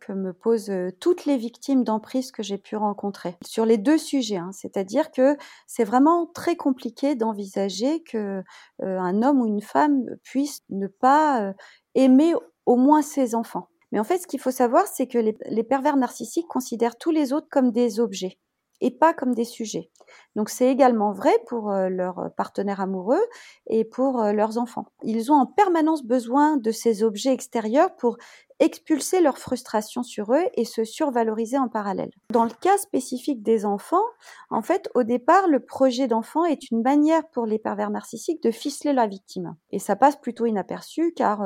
[0.00, 4.36] que me posent toutes les victimes d'emprise que j'ai pu rencontrer sur les deux sujets.
[4.36, 4.50] Hein.
[4.52, 8.42] C'est-à-dire que c'est vraiment très compliqué d'envisager que
[8.80, 11.52] un homme ou une femme puisse ne pas
[11.94, 12.34] aimer
[12.66, 13.68] au moins ses enfants.
[13.92, 17.32] Mais en fait, ce qu'il faut savoir, c'est que les pervers narcissiques considèrent tous les
[17.32, 18.38] autres comme des objets
[18.80, 19.90] et pas comme des sujets.
[20.36, 23.22] Donc c'est également vrai pour leurs partenaires amoureux
[23.68, 24.86] et pour leurs enfants.
[25.02, 28.16] Ils ont en permanence besoin de ces objets extérieurs pour
[28.58, 32.10] expulser leur frustration sur eux et se survaloriser en parallèle.
[32.30, 34.04] Dans le cas spécifique des enfants,
[34.50, 38.50] en fait, au départ, le projet d'enfant est une manière pour les pervers narcissiques de
[38.50, 39.56] ficeler la victime.
[39.72, 41.42] Et ça passe plutôt inaperçu car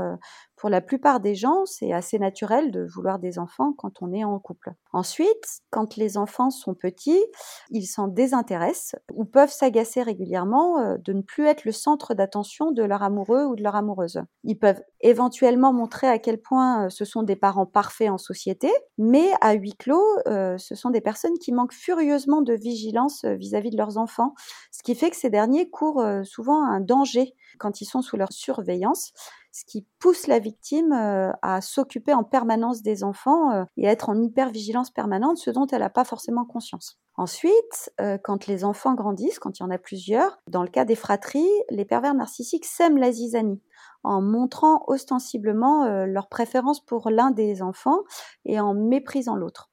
[0.61, 4.25] pour la plupart des gens, c'est assez naturel de vouloir des enfants quand on est
[4.25, 4.75] en couple.
[4.93, 7.25] Ensuite, quand les enfants sont petits,
[7.71, 12.73] ils s'en désintéressent ou peuvent s'agacer régulièrement euh, de ne plus être le centre d'attention
[12.73, 14.21] de leur amoureux ou de leur amoureuse.
[14.45, 18.71] Ils peuvent éventuellement montrer à quel point euh, ce sont des parents parfaits en société,
[18.99, 23.71] mais à huis clos, euh, ce sont des personnes qui manquent furieusement de vigilance vis-à-vis
[23.71, 24.35] de leurs enfants,
[24.73, 28.31] ce qui fait que ces derniers courent souvent un danger quand ils sont sous leur
[28.31, 29.15] surveillance
[29.53, 33.93] ce qui pousse la victime euh, à s'occuper en permanence des enfants euh, et à
[33.93, 37.01] être en hypervigilance permanente, ce dont elle n'a pas forcément conscience.
[37.17, 40.85] Ensuite, euh, quand les enfants grandissent, quand il y en a plusieurs, dans le cas
[40.85, 43.61] des fratries, les pervers narcissiques sèment la zizanie
[44.03, 47.99] en montrant ostensiblement leur préférence pour l'un des enfants
[48.47, 49.71] et en méprisant l'autre.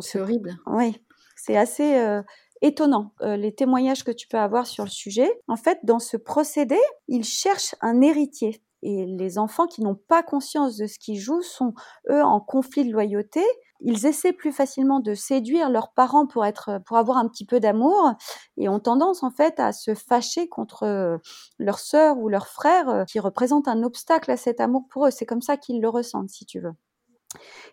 [0.00, 0.58] C'est horrible.
[0.66, 1.00] Oui,
[1.36, 2.20] c'est assez
[2.60, 5.30] étonnant les témoignages que tu peux avoir sur le sujet.
[5.46, 8.60] En fait, dans ce procédé, ils cherchent un héritier.
[8.88, 11.74] Et les enfants qui n'ont pas conscience de ce qu'ils jouent sont,
[12.08, 13.42] eux, en conflit de loyauté.
[13.80, 17.58] Ils essaient plus facilement de séduire leurs parents pour, être, pour avoir un petit peu
[17.58, 18.12] d'amour
[18.56, 21.18] et ont tendance, en fait, à se fâcher contre euh,
[21.58, 25.10] leur sœur ou leur frère euh, qui représentent un obstacle à cet amour pour eux.
[25.10, 26.74] C'est comme ça qu'ils le ressentent, si tu veux.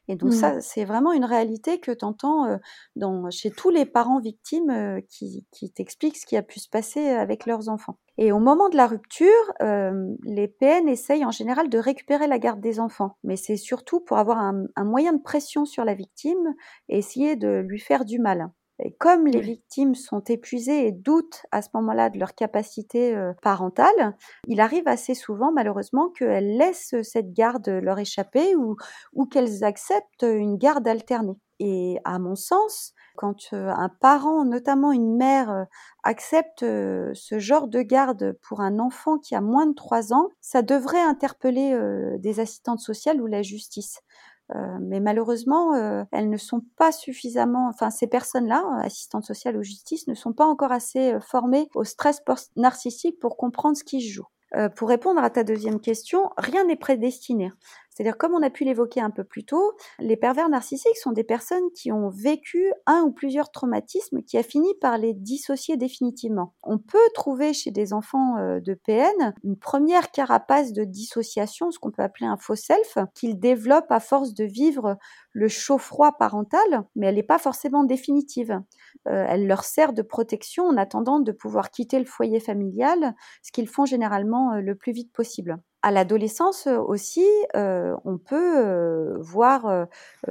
[0.08, 0.36] Et donc mmh.
[0.36, 2.58] ça, c'est vraiment une réalité que tu entends
[2.96, 7.10] dans, chez tous les parents victimes qui, qui t'expliquent ce qui a pu se passer
[7.10, 7.98] avec leurs enfants.
[8.18, 12.62] Et au moment de la rupture, les PN essayent en général de récupérer la garde
[12.62, 16.54] des enfants, mais c'est surtout pour avoir un, un, moyen de pression sur la victime
[16.90, 18.52] et essayer de lui faire du mal.
[18.84, 24.16] Et comme les victimes sont épuisées et doutent à ce moment-là de leur capacité parentale,
[24.48, 28.76] il arrive assez souvent malheureusement qu'elles laissent cette garde leur échapper ou,
[29.14, 31.38] ou qu'elles acceptent une garde alternée.
[31.60, 35.68] Et à mon sens, Quand un parent, notamment une mère,
[36.04, 40.62] accepte ce genre de garde pour un enfant qui a moins de 3 ans, ça
[40.64, 41.78] devrait interpeller
[42.20, 44.00] des assistantes sociales ou la justice.
[44.82, 50.16] mais malheureusement, elles ne sont pas suffisamment, enfin ces personnes-là, assistantes sociales ou justice, ne
[50.16, 52.22] sont pas encore assez formées au stress
[52.56, 54.28] narcissique pour comprendre ce qui se joue.
[54.76, 57.52] pour répondre à ta deuxième question, rien n'est prédestiné.
[57.94, 61.24] C'est-à-dire, comme on a pu l'évoquer un peu plus tôt, les pervers narcissiques sont des
[61.24, 66.54] personnes qui ont vécu un ou plusieurs traumatismes qui a fini par les dissocier définitivement.
[66.64, 71.78] On peut trouver chez des enfants euh, de PN une première carapace de dissociation, ce
[71.78, 74.98] qu'on peut appeler un faux self, qu'ils développent à force de vivre
[75.32, 78.60] le chaud-froid parental, mais elle n'est pas forcément définitive.
[79.08, 83.52] Euh, elle leur sert de protection en attendant de pouvoir quitter le foyer familial, ce
[83.52, 89.88] qu'ils font généralement euh, le plus vite possible à l'adolescence aussi, on peut voir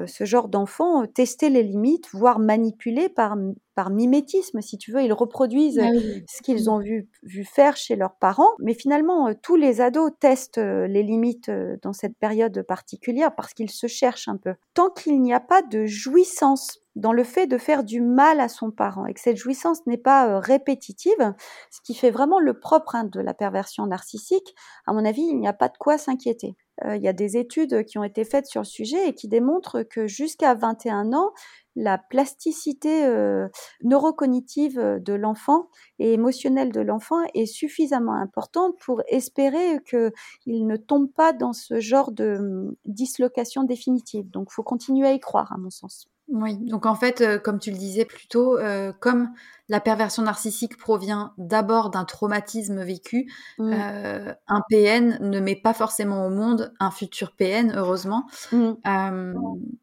[0.06, 3.36] ce genre d'enfants tester les limites, voire manipuler par,
[3.74, 5.02] par mimétisme, si tu veux.
[5.02, 5.90] Ils reproduisent ah
[6.28, 8.52] ce qu'ils ont vu, vu, faire chez leurs parents.
[8.58, 11.50] Mais finalement, tous les ados testent les limites
[11.82, 14.54] dans cette période particulière parce qu'ils se cherchent un peu.
[14.74, 18.48] Tant qu'il n'y a pas de jouissance dans le fait de faire du mal à
[18.48, 21.35] son parent et que cette jouissance n'est pas euh, répétitive,
[21.70, 24.54] ce qui fait vraiment le propre hein, de la perversion narcissique,
[24.87, 26.56] à mon avis, il n'y a pas de quoi s'inquiéter.
[26.85, 29.28] Euh, il y a des études qui ont été faites sur le sujet et qui
[29.28, 31.32] démontrent que jusqu'à 21 ans,
[31.76, 33.48] la plasticité euh,
[33.82, 41.11] neurocognitive de l'enfant et émotionnelle de l'enfant est suffisamment importante pour espérer qu'il ne tombe
[41.12, 44.30] pas dans ce genre de hum, dislocation définitive.
[44.30, 46.12] Donc, il faut continuer à y croire, à mon sens.
[46.28, 49.30] Oui, donc en fait, euh, comme tu le disais plus tôt, euh, comme
[49.68, 53.72] la perversion narcissique provient d'abord d'un traumatisme vécu, mmh.
[53.72, 58.26] euh, un PN ne met pas forcément au monde un futur PN, heureusement.
[58.52, 59.35] Mmh.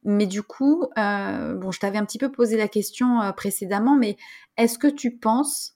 [0.06, 4.18] mais du coup, bon, je t'avais un petit peu posé la question précédemment, mais
[4.58, 5.74] est-ce que tu penses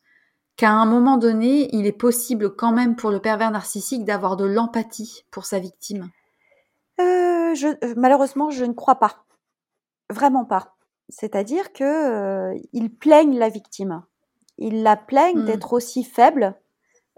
[0.56, 4.46] qu'à un moment donné, il est possible quand même pour le pervers narcissique d'avoir de
[4.46, 6.10] l'empathie pour sa victime?
[6.98, 9.24] Je, Malheureusement, je ne crois pas.
[10.14, 10.76] Vraiment pas.
[11.10, 14.04] C'est-à-dire que euh, ils plaignent la victime.
[14.58, 15.46] Ils la plaignent mmh.
[15.46, 16.56] d'être aussi faible.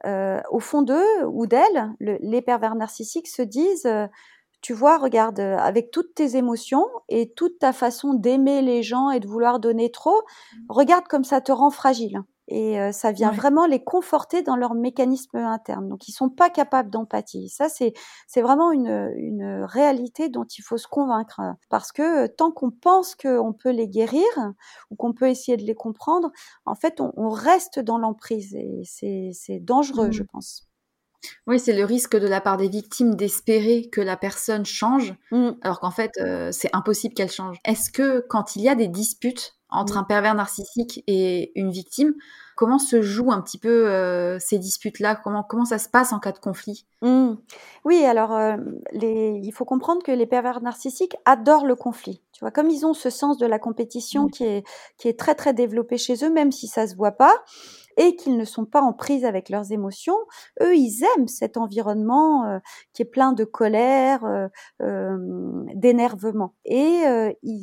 [0.05, 4.08] Euh, au fond d'eux ou d'elle, les pervers narcissiques se disent euh,
[4.62, 9.19] tu vois, regarde, avec toutes tes émotions et toute ta façon d'aimer les gens et
[9.19, 10.23] de vouloir donner trop,
[10.69, 15.38] regarde comme ça te rend fragile et ça vient vraiment les conforter dans leur mécanisme
[15.38, 15.89] interne.
[15.89, 17.49] Donc ils sont pas capables d'empathie.
[17.49, 17.93] Ça c'est
[18.27, 23.15] c'est vraiment une une réalité dont il faut se convaincre parce que tant qu'on pense
[23.15, 24.23] qu'on peut les guérir
[24.91, 26.31] ou qu'on peut essayer de les comprendre,
[26.65, 30.27] en fait on, on reste dans l'emprise et c'est c'est dangereux, je mmh.
[30.27, 30.67] pense.
[31.47, 35.51] Oui, c'est le risque de la part des victimes d'espérer que la personne change, mmh.
[35.62, 36.12] alors qu'en fait,
[36.51, 37.58] c'est impossible qu'elle change.
[37.65, 42.13] Est-ce que quand il y a des disputes entre un pervers narcissique et une victime.
[42.56, 45.15] Comment se jouent un petit peu euh, ces disputes-là?
[45.15, 46.86] Comment, comment ça se passe en cas de conflit?
[47.02, 47.34] Mmh.
[47.84, 48.58] Oui, alors euh,
[48.91, 49.39] les...
[49.44, 52.22] il faut comprendre que les pervers narcissiques adorent le conflit.
[52.32, 54.63] Tu vois, comme ils ont ce sens de la compétition qui, est,
[54.98, 57.34] qui est très très développé chez eux, même si ça se voit pas,
[57.98, 60.18] et qu'ils ne sont pas en prise avec leurs émotions,
[60.62, 62.60] eux, ils aiment cet environnement euh,
[62.94, 64.48] qui est plein de colère, euh,
[64.82, 65.18] euh,
[65.74, 66.56] d'énervement.
[66.65, 67.04] Et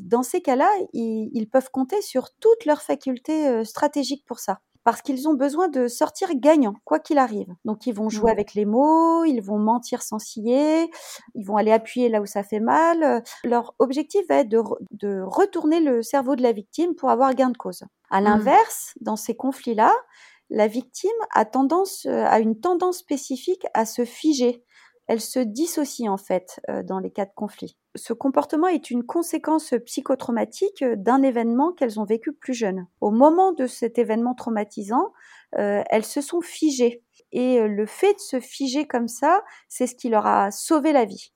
[0.04, 5.02] dans ces cas-là, ils, ils, peuvent compter sur toutes leurs facultés stratégiques pour ça parce
[5.02, 7.54] qu'ils ont besoin de sortir gagnants, quoi qu'il arrive.
[7.64, 8.34] Donc ils vont jouer mmh.
[8.34, 10.90] avec les mots, ils vont mentir sans scier,
[11.34, 13.22] ils vont aller appuyer là où ça fait mal.
[13.44, 17.50] Leur objectif va être de, de retourner le cerveau de la victime pour avoir gain
[17.50, 17.84] de cause.
[18.10, 18.24] À mmh.
[18.24, 19.92] l'inverse, dans ces conflits-là,
[20.52, 24.62] la victime a tendance, euh, a une tendance spécifique à se figer.
[25.12, 27.76] Elle se dissocie en fait euh, dans les cas de conflit.
[27.96, 32.86] Ce comportement est une conséquence psychotraumatique d'un événement qu'elles ont vécu plus jeune.
[33.02, 35.12] Au moment de cet événement traumatisant,
[35.58, 37.04] euh, elles se sont figées.
[37.30, 41.04] Et le fait de se figer comme ça, c'est ce qui leur a sauvé la
[41.04, 41.34] vie.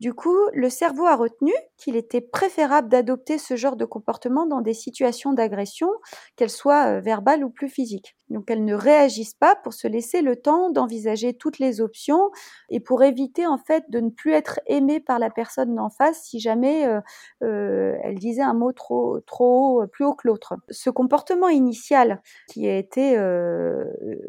[0.00, 4.62] Du coup, le cerveau a retenu qu'il était préférable d'adopter ce genre de comportement dans
[4.62, 5.90] des situations d'agression,
[6.36, 8.17] qu'elles soient euh, verbales ou plus physiques.
[8.30, 12.30] Donc elles ne réagissent pas pour se laisser le temps d'envisager toutes les options
[12.68, 16.22] et pour éviter en fait de ne plus être aimée par la personne d'en face
[16.22, 17.00] si jamais euh,
[17.42, 20.54] euh, elle disait un mot trop trop haut, plus haut que l'autre.
[20.70, 23.18] Ce comportement initial qui a été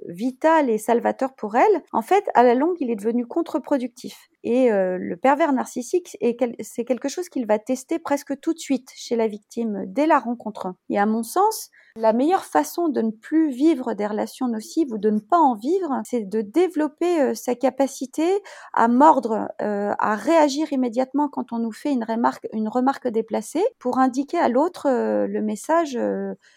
[0.07, 4.29] vital et salvateur pour elle, en fait à la longue il est devenu contre-productif.
[4.43, 6.17] Et le pervers narcissique,
[6.61, 10.19] c'est quelque chose qu'il va tester presque tout de suite chez la victime dès la
[10.19, 10.73] rencontre.
[10.89, 11.69] Et à mon sens,
[11.99, 15.55] La meilleure façon de ne plus vivre des relations nocives ou de ne pas en
[15.55, 18.41] vivre, c'est de développer euh, sa capacité
[18.73, 23.65] à mordre, euh, à réagir immédiatement quand on nous fait une remarque, une remarque déplacée
[23.79, 25.99] pour indiquer à l'autre euh, le message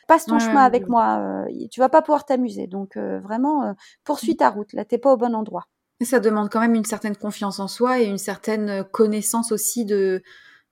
[0.06, 2.68] passe ton chemin avec moi, tu vas pas pouvoir t'amuser.
[2.68, 3.74] Donc vraiment
[4.04, 5.66] poursuis ta route, là t'es pas au bon endroit.
[6.02, 10.22] ça demande quand même une certaine confiance en soi et une certaine connaissance aussi de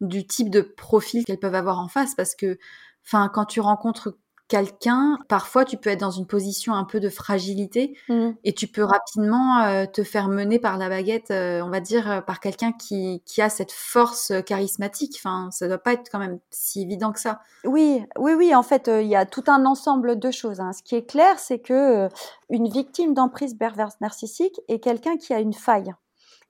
[0.01, 2.59] du type de profil qu'elles peuvent avoir en face parce que
[3.05, 4.17] enfin quand tu rencontres
[4.51, 8.31] quelqu'un, parfois tu peux être dans une position un peu de fragilité mmh.
[8.43, 12.11] et tu peux rapidement euh, te faire mener par la baguette, euh, on va dire,
[12.11, 15.15] euh, par quelqu'un qui, qui, a cette force charismatique.
[15.19, 17.41] Enfin, ça doit pas être quand même si évident que ça.
[17.65, 18.53] Oui, oui, oui.
[18.53, 20.59] En fait, il y a tout un ensemble de choses.
[20.59, 20.73] Hein.
[20.73, 22.09] Ce qui est clair, c'est que
[22.51, 25.95] une victime d'emprise perverse narcissique est quelqu'un qui a une faille.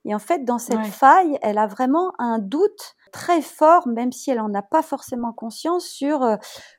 [0.05, 4.31] Et en fait, dans cette faille, elle a vraiment un doute très fort, même si
[4.31, 6.37] elle n'en a pas forcément conscience, sur euh,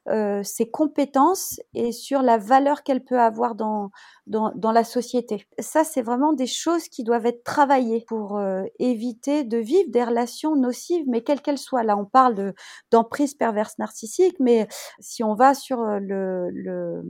[0.09, 3.91] euh, ses compétences et sur la valeur qu'elle peut avoir dans,
[4.27, 5.47] dans, dans, la société.
[5.59, 10.05] Ça, c'est vraiment des choses qui doivent être travaillées pour euh, éviter de vivre des
[10.05, 11.83] relations nocives, mais quelles qu'elles soient.
[11.83, 12.55] Là, on parle de,
[12.91, 14.69] d'emprise perverse narcissique, mais
[15.01, 17.03] si on va sur le, le,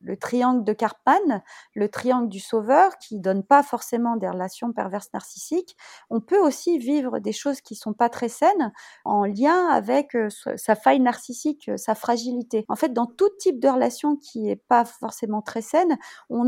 [0.00, 1.42] le triangle de Karpman,
[1.74, 5.76] le triangle du sauveur, qui donne pas forcément des relations perverses narcissiques,
[6.10, 8.72] on peut aussi vivre des choses qui sont pas très saines
[9.04, 12.64] en lien avec euh, sa faille narcissique, euh, sa fragilité.
[12.68, 15.98] En fait, dans tout type de relation qui est pas forcément très saine,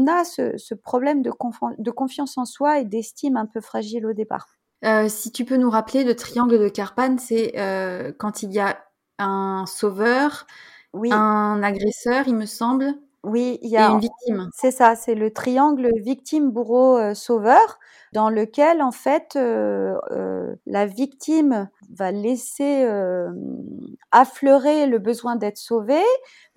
[0.07, 1.31] a ce, problème de,
[1.91, 4.49] confiance en soi et d'estime un peu fragile au départ.
[4.85, 7.53] Euh, si tu peux nous rappeler, le triangle de Carpan, c'est
[8.19, 8.79] quand il y a
[9.19, 10.47] un sauveur,
[10.95, 12.95] un agresseur, il me semble,
[13.27, 14.49] oui, il y a une victime.
[14.55, 17.79] C'est ça, c'est le triangle victime bourreau sauveur
[18.12, 22.89] dans lequel en fait la victime va laisser
[24.12, 26.05] affleurer le besoin d'être sauvée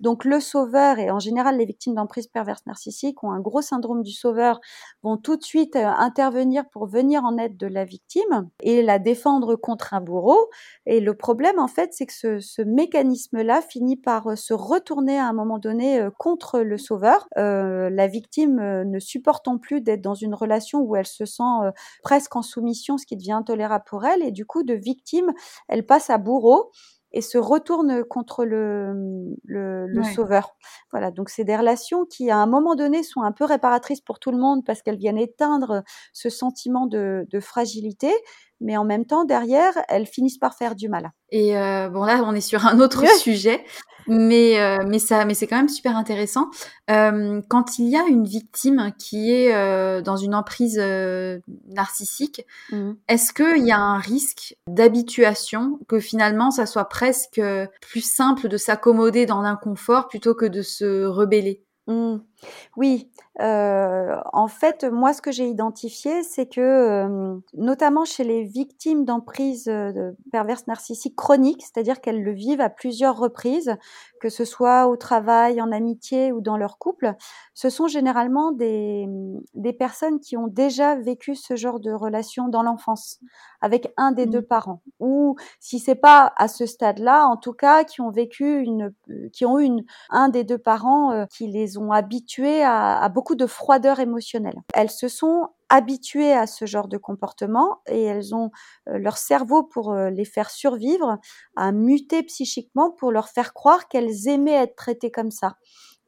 [0.00, 4.02] donc le sauveur, et en général les victimes d'emprise perverse narcissique ont un gros syndrome
[4.02, 4.60] du sauveur,
[5.02, 8.98] vont tout de suite euh, intervenir pour venir en aide de la victime et la
[8.98, 10.48] défendre contre un bourreau.
[10.86, 15.18] Et le problème en fait, c'est que ce, ce mécanisme-là finit par euh, se retourner
[15.18, 16.10] à un moment donné euh,
[16.62, 17.28] le sauveur.
[17.38, 21.42] Euh, la victime ne supportant plus d'être dans une relation où elle se sent
[22.02, 25.32] presque en soumission, ce qui devient intolérable pour elle, et du coup de victime,
[25.68, 26.70] elle passe à bourreau
[27.12, 28.92] et se retourne contre le,
[29.44, 30.56] le, le sauveur.
[30.92, 34.20] Voilà, donc c'est des relations qui, à un moment donné, sont un peu réparatrices pour
[34.20, 35.82] tout le monde parce qu'elles viennent éteindre
[36.12, 38.12] ce sentiment de, de fragilité,
[38.60, 41.12] mais en même temps, derrière, elles finissent par faire du mal.
[41.30, 43.64] Et euh, bon, là, on est sur un autre sujet,
[44.06, 46.50] mais euh, mais ça, mais c'est quand même super intéressant.
[46.90, 50.78] Euh, quand il y a une victime qui est dans une emprise
[51.68, 52.92] narcissique, mmh.
[53.08, 57.40] est-ce qu'il y a un risque d'habituation que finalement, ça soit presque
[57.80, 61.64] plus simple de s'accommoder dans l'inconfort plutôt que de se rebeller?
[61.86, 62.18] Mmh.
[62.76, 63.10] Oui,
[63.40, 69.04] euh, en fait, moi, ce que j'ai identifié, c'est que, euh, notamment chez les victimes
[69.04, 73.76] d'emprise euh, de perverse narcissique chronique, c'est-à-dire qu'elles le vivent à plusieurs reprises,
[74.20, 77.14] que ce soit au travail, en amitié ou dans leur couple,
[77.54, 79.06] ce sont généralement des,
[79.54, 83.20] des personnes qui ont déjà vécu ce genre de relation dans l'enfance
[83.62, 84.46] avec un des deux mmh.
[84.46, 88.92] parents, ou si c'est pas à ce stade-là, en tout cas, qui ont vécu une,
[89.32, 93.46] qui ont eu une, un des deux parents qui les ont habitués à, beaucoup de
[93.46, 94.60] froideur émotionnelle.
[94.74, 98.50] Elles se sont habituées à ce genre de comportement et elles ont
[98.88, 101.18] euh, leur cerveau pour euh, les faire survivre
[101.56, 105.56] à muter psychiquement pour leur faire croire qu'elles aimaient être traitées comme ça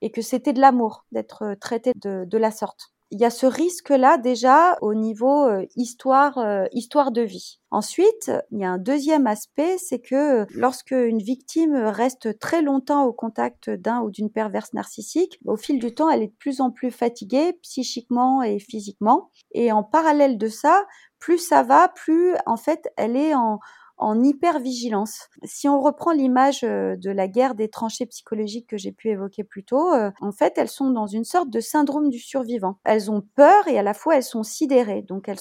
[0.00, 3.44] et que c'était de l'amour d'être euh, traitées de la sorte il y a ce
[3.44, 7.60] risque-là déjà au niveau euh, histoire, euh, histoire de vie.
[7.70, 13.04] Ensuite, il y a un deuxième aspect, c'est que lorsque une victime reste très longtemps
[13.04, 16.62] au contact d'un ou d'une perverse narcissique, au fil du temps, elle est de plus
[16.62, 19.30] en plus fatiguée psychiquement et physiquement.
[19.52, 20.84] Et en parallèle de ça,
[21.18, 23.58] plus ça va, plus en fait, elle est en,
[24.02, 25.28] en hypervigilance.
[25.44, 29.44] Si on reprend l'image euh, de la guerre des tranchées psychologiques que j'ai pu évoquer
[29.44, 32.78] plus tôt, euh, en fait, elles sont dans une sorte de syndrome du survivant.
[32.84, 35.02] Elles ont peur et à la fois elles sont sidérées.
[35.02, 35.38] Donc elles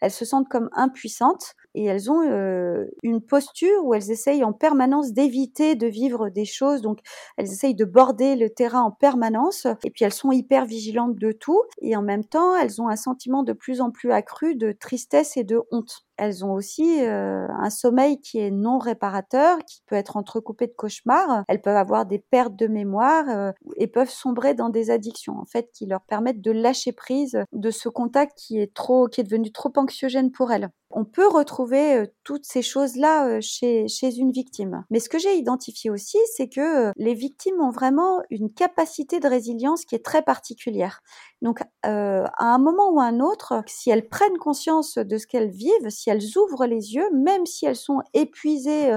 [0.00, 4.52] elles se sentent comme impuissantes et elles ont euh, une posture où elles essayent en
[4.52, 6.82] permanence d'éviter de vivre des choses.
[6.82, 7.00] Donc
[7.36, 11.32] elles essayent de border le terrain en permanence et puis elles sont hyper vigilantes de
[11.32, 14.72] tout et en même temps elles ont un sentiment de plus en plus accru de
[14.72, 16.04] tristesse et de honte.
[16.16, 20.72] Elles ont aussi euh, un sommeil qui est non réparateur, qui peut être entrecoupé de
[20.72, 21.44] cauchemars.
[21.48, 25.44] Elles peuvent avoir des pertes de mémoire euh, et peuvent sombrer dans des addictions, en
[25.44, 29.24] fait, qui leur permettent de lâcher prise de ce contact qui est trop, qui est
[29.24, 30.70] devenu trop anxiogène pour elles.
[30.94, 34.84] On peut retrouver toutes ces choses-là chez, chez une victime.
[34.90, 39.28] Mais ce que j'ai identifié aussi, c'est que les victimes ont vraiment une capacité de
[39.28, 41.02] résilience qui est très particulière.
[41.42, 45.50] Donc, à un moment ou à un autre, si elles prennent conscience de ce qu'elles
[45.50, 48.96] vivent, si elles ouvrent les yeux, même si elles sont épuisées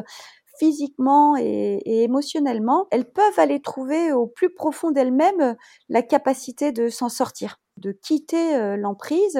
[0.58, 5.56] physiquement et, émotionnellement, elles peuvent aller trouver au plus profond d'elles-mêmes
[5.90, 9.40] la capacité de s'en sortir, de quitter l'emprise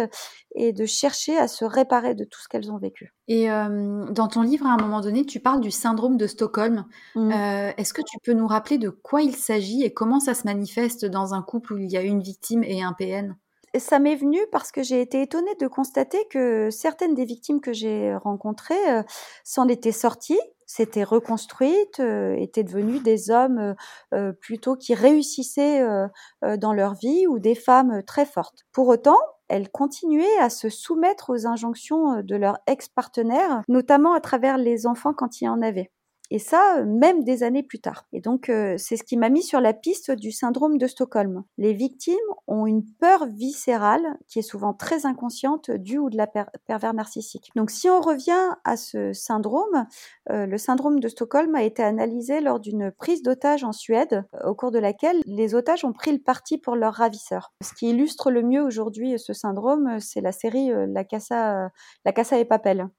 [0.56, 3.14] et de chercher à se réparer de tout ce qu'elles ont vécu.
[3.28, 6.86] Et euh, dans ton livre, à un moment donné, tu parles du syndrome de Stockholm.
[7.16, 7.32] Mmh.
[7.32, 10.44] Euh, est-ce que tu peux nous rappeler de quoi il s'agit et comment ça se
[10.46, 13.36] manifeste dans un couple où il y a une victime et un PN
[13.80, 17.74] ça m'est venu parce que j'ai été étonnée de constater que certaines des victimes que
[17.74, 18.76] j'ai rencontrées
[19.44, 23.74] s'en étaient sorties s'étaient reconstruites, euh, étaient devenues des hommes euh,
[24.14, 25.82] euh, plutôt qui réussissaient
[26.58, 28.66] dans leur vie ou des femmes très fortes.
[28.74, 29.18] Pour autant,
[29.48, 35.14] elles continuaient à se soumettre aux injonctions de leur ex-partenaire, notamment à travers les enfants
[35.14, 35.90] quand il y en avait.
[36.30, 38.06] Et ça, même des années plus tard.
[38.12, 41.44] Et donc, c'est ce qui m'a mis sur la piste du syndrome de Stockholm.
[41.58, 42.16] Les victimes
[42.48, 47.52] ont une peur viscérale qui est souvent très inconsciente du ou de la pervers narcissique.
[47.56, 49.86] Donc, si on revient à ce syndrome,
[50.30, 54.72] le syndrome de Stockholm a été analysé lors d'une prise d'otage en Suède, au cours
[54.72, 57.54] de laquelle les otages ont pris le parti pour leur ravisseur.
[57.64, 61.70] Ce qui illustre le mieux aujourd'hui ce syndrome, c'est la série La Casa,
[62.06, 62.90] la Casa et Papel.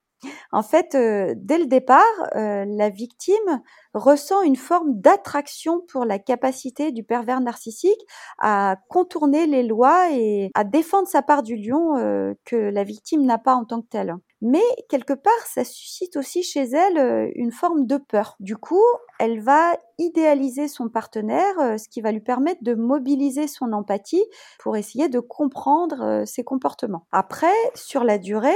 [0.51, 2.03] En fait, euh, dès le départ,
[2.35, 3.61] euh, la victime
[3.93, 8.01] ressent une forme d'attraction pour la capacité du pervers narcissique
[8.39, 13.25] à contourner les lois et à défendre sa part du lion euh, que la victime
[13.25, 14.15] n'a pas en tant que telle.
[14.41, 18.35] Mais quelque part, ça suscite aussi chez elle une forme de peur.
[18.39, 18.83] Du coup,
[19.19, 24.23] elle va idéaliser son partenaire, ce qui va lui permettre de mobiliser son empathie
[24.57, 27.05] pour essayer de comprendre ses comportements.
[27.11, 28.55] Après, sur la durée,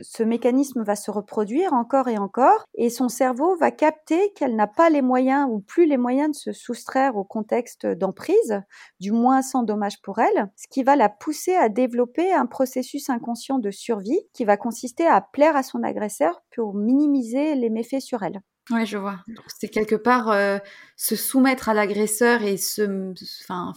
[0.00, 4.66] ce mécanisme va se reproduire encore et encore et son cerveau va capter qu'elle n'a
[4.66, 8.60] pas les moyens ou plus les moyens de se soustraire au contexte d'emprise,
[9.00, 13.10] du moins sans dommage pour elle, ce qui va la pousser à développer un processus
[13.10, 18.00] inconscient de survie qui va consister à plaire à son agresseur pour minimiser les méfaits
[18.00, 18.40] sur elle.
[18.70, 19.24] Oui, je vois.
[19.46, 20.58] C'est quelque part euh,
[20.96, 23.14] se soumettre à l'agresseur et se,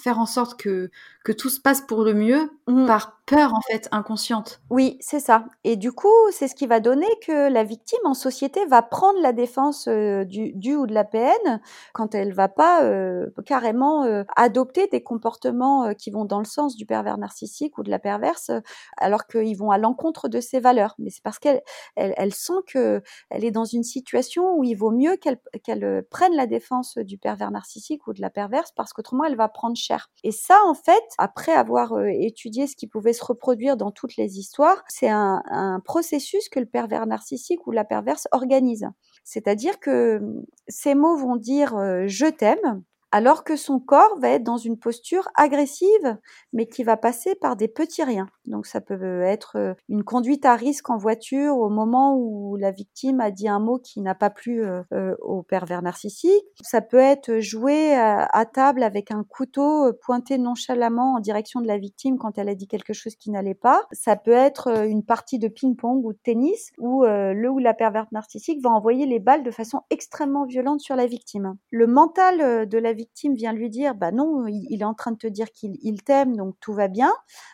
[0.01, 0.89] faire en sorte que,
[1.23, 2.85] que tout se passe pour le mieux mmh.
[2.87, 4.61] par peur en fait inconsciente.
[4.69, 5.45] Oui, c'est ça.
[5.63, 9.21] Et du coup, c'est ce qui va donner que la victime en société va prendre
[9.21, 11.61] la défense euh, du, du, ou de la PN
[11.93, 14.03] quand elle va pas euh, carrément
[14.35, 18.51] adopter des comportements qui vont dans le sens du pervers narcissique ou de la perverse,
[18.97, 20.95] alors qu'ils vont à l'encontre de ses valeurs.
[20.97, 21.61] Mais c'est parce qu'elle
[21.95, 25.39] elle, elle sent que elle est dans une situation où il vaut mieux qu'elle
[25.83, 29.47] euh, prenne la défense du pervers narcissique ou de la perverse parce qu'autrement elle va
[29.47, 30.09] prendre cher.
[30.23, 34.15] Et ça, en fait, après avoir euh, étudié ce qui pouvait se reproduire dans toutes
[34.17, 35.41] les histoires, c'est un,
[35.85, 38.87] processus que le pervers narcissique ou la perverse organise.
[39.23, 44.29] C'est-à-dire que hum, ces mots vont dire euh, je t'aime, alors que son corps va
[44.29, 46.17] être dans une posture agressive,
[46.53, 48.27] mais qui va passer par des petits riens.
[48.45, 52.71] Donc ça peut être euh, une conduite à risque en voiture au moment où la
[52.71, 56.43] victime a dit un mot qui n'a pas plu euh, euh, au pervers narcissique.
[56.61, 61.77] Ça peut être jouer à, table avec un couteau pointé nonchalamment en direction de la
[61.77, 63.81] victime quand elle a dit quelque chose qui n'allait pas.
[63.91, 68.07] Ça peut être une partie de ping-pong ou de tennis où le ou la pervers
[68.11, 71.55] narcissique va envoyer les balles de façon extrêmement violente sur la victime.
[71.69, 73.00] Le mental de la victime
[73.35, 76.55] vient lui dire bah non, il, est en train de te dire qu'il t'aime donc
[76.59, 77.11] tout va bien,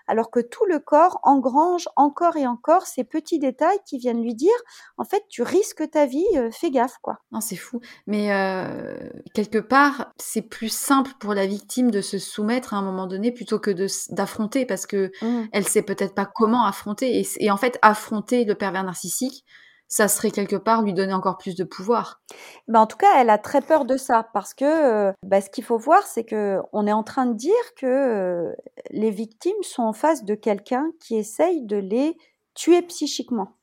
[0.07, 4.35] alors que tout le corps engrange encore et encore ces petits détails qui viennent lui
[4.35, 4.55] dire
[4.97, 7.19] en fait tu risques ta vie, euh, fais gaffe quoi.
[7.31, 8.97] Non c'est fou, mais euh,
[9.33, 13.31] quelque part c'est plus simple pour la victime de se soumettre à un moment donné
[13.31, 13.71] plutôt que
[14.11, 15.47] d'affronter parce que mmh.
[15.51, 19.45] elle sait peut-être pas comment affronter et, et en fait affronter le pervers narcissique
[19.87, 22.21] ça serait quelque part lui donner encore plus de pouvoir.
[22.67, 25.49] Ben en tout cas, elle a très peur de ça parce que euh, bah, ce
[25.49, 28.53] qu'il faut voir, c'est que on est en train de dire que euh,
[28.91, 32.17] les victimes sont en face de quelqu'un qui essaye de les
[32.53, 33.56] tuer psychiquement.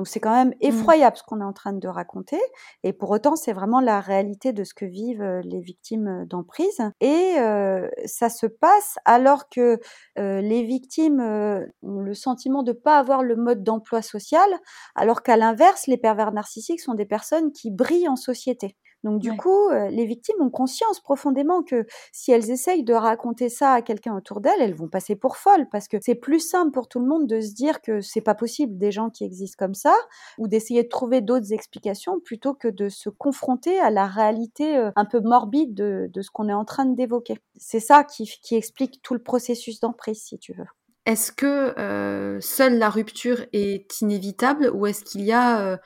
[0.00, 0.62] Donc c'est quand même mmh.
[0.62, 2.40] effroyable ce qu'on est en train de raconter.
[2.84, 6.24] Et pour autant, c'est vraiment la réalité de ce que vivent euh, les victimes euh,
[6.24, 6.80] d'emprise.
[7.02, 9.78] Et euh, ça se passe alors que
[10.16, 14.48] les victimes ont le sentiment de ne pas avoir le mode d'emploi social,
[14.94, 18.78] alors qu'à l'inverse, les pervers narcissiques sont des personnes qui brillent en société.
[19.02, 23.48] Donc du coup, euh, les victimes ont conscience profondément que si elles essayent de raconter
[23.48, 26.70] ça à quelqu'un autour d'elles, elles vont passer pour folles parce que c'est plus simple
[26.70, 29.56] pour tout le monde de se dire que c'est pas possible des gens qui existent
[29.58, 29.94] comme ça
[30.38, 34.90] ou d'essayer de trouver d'autres explications plutôt que de se confronter à la réalité euh,
[34.96, 37.38] un peu morbide de, ce qu'on est en train d'évoquer.
[37.56, 40.66] C'est ça qui, qui explique tout le processus d'emprise, si tu veux.
[41.06, 45.80] est-ce que seule la rupture est inévitable ou est-ce qu'il y a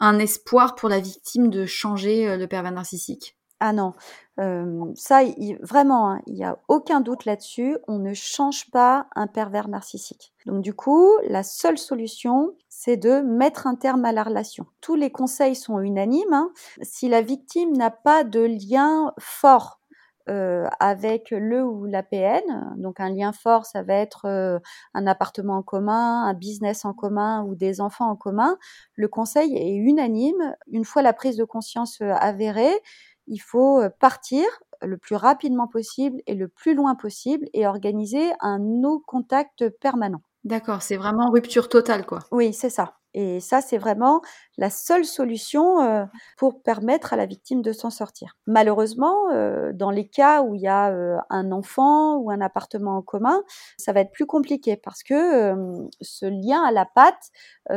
[0.00, 3.36] un espoir pour la victime de changer le pervers narcissique?
[3.60, 3.92] Ah non,
[4.94, 5.22] ça,
[5.62, 7.76] vraiment, hein, il n'y a aucun doute là-dessus.
[7.88, 10.32] On ne change pas un pervers narcissique.
[10.46, 14.66] Donc du coup, la seule solution, c'est de mettre un terme à la relation.
[14.80, 16.32] Tous les conseils sont unanimes.
[16.32, 16.52] Hein.
[16.82, 19.80] Si la victime n'a pas de lien fort
[20.28, 22.74] avec le ou la PN.
[22.76, 24.26] Donc un lien fort, ça va être
[24.94, 28.56] un appartement en commun, un business en commun ou des enfants en commun.
[28.94, 30.54] Le conseil est unanime.
[30.70, 32.82] Une fois la prise de conscience avérée,
[33.26, 34.44] il faut partir
[34.82, 40.22] le plus rapidement possible et le plus loin possible et organiser un no contact permanent.
[40.44, 42.20] D'accord, c'est vraiment rupture totale, quoi.
[42.30, 42.97] Oui, c'est ça.
[43.20, 44.22] Et ça, c'est vraiment
[44.58, 46.04] la seule solution euh,
[46.36, 48.36] pour permettre à la victime de s'en sortir.
[48.46, 52.96] Malheureusement, euh, dans les cas où il y a euh, un enfant ou un appartement
[52.96, 53.42] en commun,
[53.76, 57.30] ça va être plus compliqué parce que ce lien à la patte,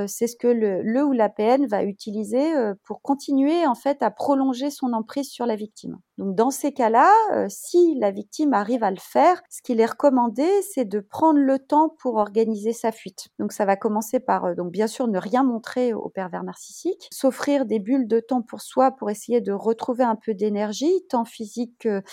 [0.05, 4.11] c'est ce que le, le, ou la PN va utiliser pour continuer en fait à
[4.11, 5.97] prolonger son emprise sur la victime.
[6.21, 7.11] Donc dans ces cas-là,
[7.49, 11.57] si la victime arrive à le faire, ce qu'il est recommandé, c'est de prendre le
[11.57, 13.29] temps pour organiser sa fuite.
[13.39, 17.65] Donc ça va commencer par donc bien sûr ne rien montrer au pervers narcissique, s'offrir
[17.65, 21.73] des bulles de temps pour soi pour essayer de retrouver un peu d'énergie, tant physique
[21.79, 22.03] que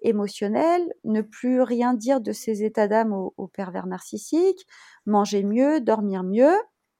[0.00, 4.66] émotionnel, ne plus rien dire de ses états d'âme au pervers narcissique,
[5.04, 6.56] manger mieux, dormir mieux,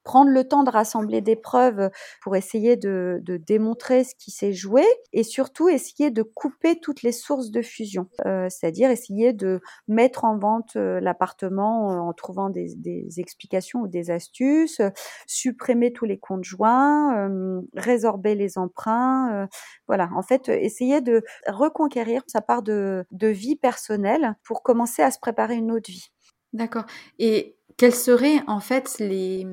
[0.08, 1.90] prendre le temps de rassembler des preuves
[2.22, 4.82] pour essayer de, démontrer ce qui s'est joué
[5.12, 10.24] et surtout essayer de couper toutes les sources de fusion, euh, c'est-à-dire essayer de mettre
[10.24, 12.74] en vente euh, l'appartement euh, en trouvant des,
[13.18, 14.80] explications ou des astuces,
[15.26, 17.28] supprimer tous les comptes joints,
[17.74, 19.46] résorber les emprunts,
[19.88, 25.10] voilà, en fait, essayer de reconquérir sa part de, de vie personnelle pour commencer à
[25.10, 26.08] se préparer une autre vie.
[26.54, 26.84] D'accord.
[27.18, 29.46] Et quels seraient en fait les,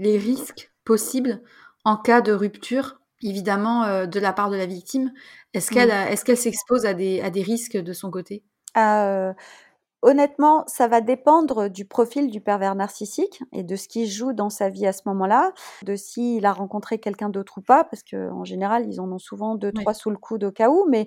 [0.00, 1.42] les risques possibles
[1.84, 5.12] en cas de rupture, évidemment, euh, de la part de la victime.
[5.52, 8.42] Est-ce qu'elle est qu'elle s'expose à des, à des risques de son côté?
[8.76, 9.32] Euh,
[10.02, 14.48] Honnêtement, ça va dépendre du profil du pervers narcissique et de ce qu'il joue dans
[14.48, 18.44] sa vie à ce moment-là, de s'il a rencontré quelqu'un d'autre ou pas, parce qu'en
[18.44, 21.06] général, ils en ont souvent deux, trois sous le coude au cas où, mais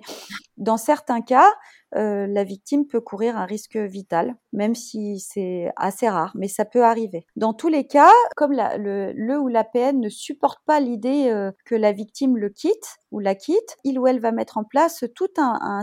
[0.56, 1.50] dans certains cas,
[1.96, 6.64] euh, la victime peut courir un risque vital, même si c'est assez rare, mais ça
[6.64, 7.24] peut arriver.
[7.36, 11.76] Dans tous les cas, comme le, ou la PN ne supporte pas l'idée euh, que
[11.76, 15.28] la victime le quitte ou la quitte, il ou elle va mettre en place tout
[15.38, 15.82] un,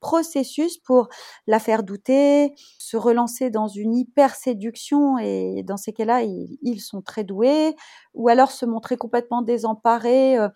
[0.00, 1.08] processus pour
[1.46, 7.02] la faire douter, se relancer dans une hyper séduction et dans ces cas-là, ils, sont
[7.02, 7.74] très doués,
[8.14, 10.38] ou alors se montrer complètement désemparés.
[10.38, 10.48] Euh,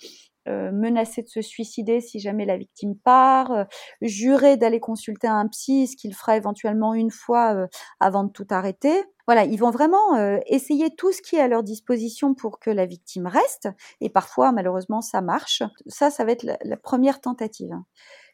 [0.48, 3.64] euh, menacer de se suicider si jamais la victime part, euh,
[4.00, 7.66] jurer d'aller consulter un psy, ce qu'il fera éventuellement une fois euh,
[8.00, 9.04] avant de tout arrêter.
[9.26, 10.16] Voilà, ils vont vraiment
[10.46, 13.68] essayer tout ce qui est à leur disposition pour que la victime reste,
[14.00, 15.64] et parfois malheureusement ça marche.
[15.88, 17.74] Ça, ça va être la première tentative.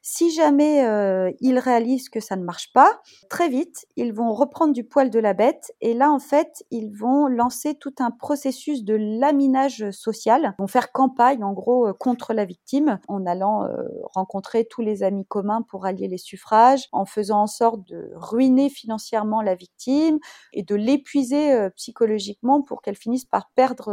[0.05, 3.01] Si jamais euh, ils réalisent que ça ne marche pas,
[3.31, 6.91] très vite, ils vont reprendre du poil de la bête et là, en fait, ils
[6.91, 10.55] vont lancer tout un processus de laminage social.
[10.59, 13.77] Ils vont faire campagne, en gros, euh, contre la victime en allant euh,
[14.13, 18.71] rencontrer tous les amis communs pour allier les suffrages, en faisant en sorte de ruiner
[18.71, 20.19] financièrement la victime
[20.53, 23.93] et de l'épuiser psychologiquement pour qu'elle finisse par perdre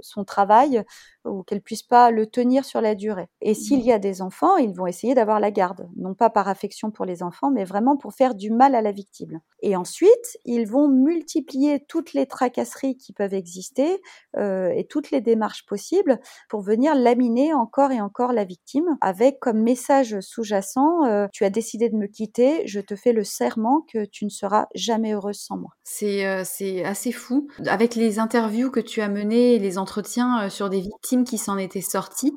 [0.00, 0.82] son travail
[1.24, 3.28] ou qu'elle puisse pas le tenir sur la durée.
[3.40, 6.48] Et s'il y a des enfants, ils vont essayer d'avoir la garde, non pas par
[6.48, 9.40] affection pour les enfants, mais vraiment pour faire du mal à la victime.
[9.60, 14.00] Et ensuite, ils vont multiplier toutes les tracasseries qui peuvent exister
[14.36, 19.40] euh, et toutes les démarches possibles pour venir laminer encore et encore la victime avec
[19.40, 23.84] comme message sous-jacent euh, tu as décidé de me quitter, je te fais le serment
[23.92, 25.70] que tu ne seras jamais heureuse sans moi.
[25.84, 27.48] C'est euh, c'est assez fou.
[27.66, 31.80] Avec les interviews que tu as menées, les entretiens sur des victimes qui s'en étaient
[31.80, 32.36] sorties,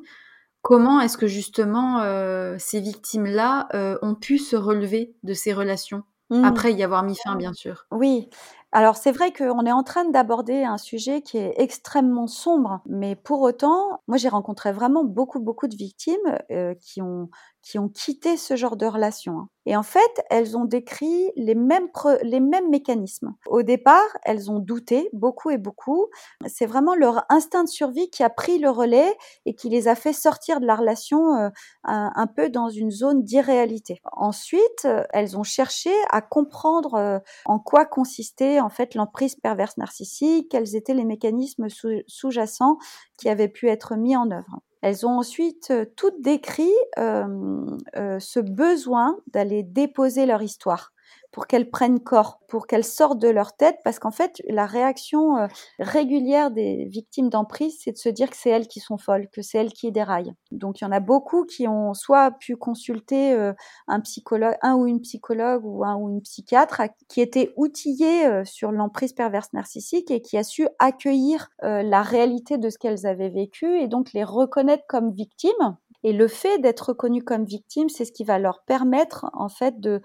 [0.62, 6.04] Comment est-ce que justement euh, ces victimes-là euh, ont pu se relever de ces relations?
[6.30, 6.44] Mmh.
[6.44, 8.28] après y avoir mis fin, bien sûr Oui.
[8.72, 13.16] Alors c'est vrai qu'on est en train d'aborder un sujet qui est extrêmement sombre, mais
[13.16, 16.18] pour autant, moi j'ai rencontré vraiment beaucoup beaucoup de victimes
[16.52, 17.30] euh, qui ont
[17.62, 19.38] qui ont quitté ce genre de relation.
[19.38, 19.48] Hein.
[19.66, 21.88] Et en fait, elles ont décrit les mêmes,
[22.22, 23.34] les mêmes mécanismes.
[23.46, 26.06] Au départ, elles ont douté beaucoup et beaucoup.
[26.46, 29.14] C'est vraiment leur instinct de survie qui a pris le relais
[29.44, 31.50] et qui les a fait sortir de la relation euh,
[31.84, 34.00] un, peu dans une zone d'irréalité.
[34.12, 40.50] Ensuite, elles ont cherché à comprendre euh, en quoi consistait en fait l'emprise perverse narcissique,
[40.50, 41.68] quels étaient les mécanismes
[42.06, 42.78] sous-jacents
[43.16, 44.60] qui avaient pu être mis en œuvre.
[44.82, 50.92] Elles ont ensuite euh, toutes décrit euh, euh, ce besoin d'aller déposer leur histoire
[51.32, 55.36] pour qu'elles prennent corps, pour qu'elles sortent de leur tête, parce qu'en fait, la réaction
[55.36, 55.46] euh,
[55.78, 59.42] régulière des victimes d'emprise, c'est de se dire que c'est elles qui sont folles, que
[59.42, 60.34] c'est elles qui déraillent.
[60.50, 63.52] Donc il y en a beaucoup qui ont soit pu consulter euh,
[63.86, 68.44] un psychologue, un ou une psychologue ou un ou une psychiatre qui était outillé euh,
[68.44, 73.28] sur l'emprise perverse narcissique et qui a su accueillir la réalité de ce qu'elles avaient
[73.28, 78.04] vécu et donc les reconnaître comme victimes et le fait d'être reconnu comme victime, c'est
[78.04, 80.00] ce qui va leur permettre en fait de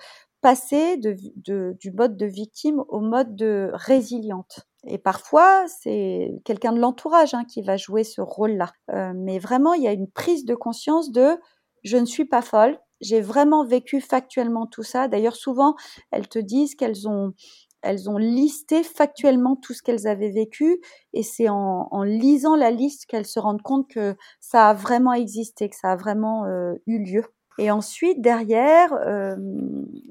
[0.46, 4.68] passer du mode de victime au mode de résiliente.
[4.86, 8.72] Et parfois, c'est quelqu'un de l'entourage hein, qui va jouer ce rôle-là.
[8.92, 11.40] Euh, mais vraiment, il y a une prise de conscience de
[11.84, 15.08] je ne suis pas folle, j'ai vraiment vécu factuellement tout ça.
[15.08, 15.74] D'ailleurs, souvent,
[16.12, 17.34] elles te disent qu'elles ont
[17.82, 20.80] elles ont listé factuellement tout ce qu'elles avaient vécu
[21.14, 25.70] et c'est en, lisant la liste qu'elles se rendent compte que ça a vraiment existé,
[25.70, 27.24] que ça a vraiment euh, eu lieu.
[27.58, 29.36] Et ensuite, derrière, euh,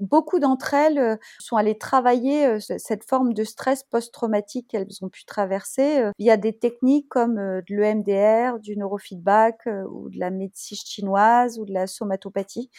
[0.01, 5.25] beaucoup d'entre elles euh, sont allées travailler cette forme de stress post-traumatique qu'elles ont pu
[5.25, 11.65] traverser via des techniques comme de l'EMDR, du neurofeedback ou de la médecine chinoise ou
[11.65, 12.71] de la somatopathie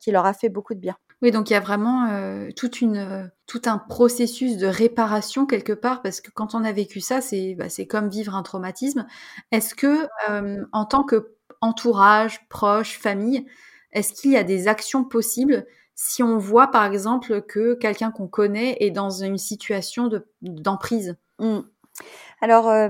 [0.00, 0.96] qui leur a fait beaucoup de bien.
[1.20, 5.46] Oui, donc il y a vraiment euh, toute une, euh, tout un processus de réparation
[5.46, 9.04] quelque part, parce que quand on a vécu ça, c'est bah, comme vivre un traumatisme.
[9.50, 13.46] Est-ce que, euh, en tant que entourage, proche, famille,
[13.92, 18.28] est-ce qu'il y a des actions possibles si on voit par exemple que quelqu'un qu'on
[18.28, 20.10] connaît est dans une situation
[20.42, 21.16] d'emprise?
[21.38, 21.60] Mmh.
[22.40, 22.88] Alors, euh,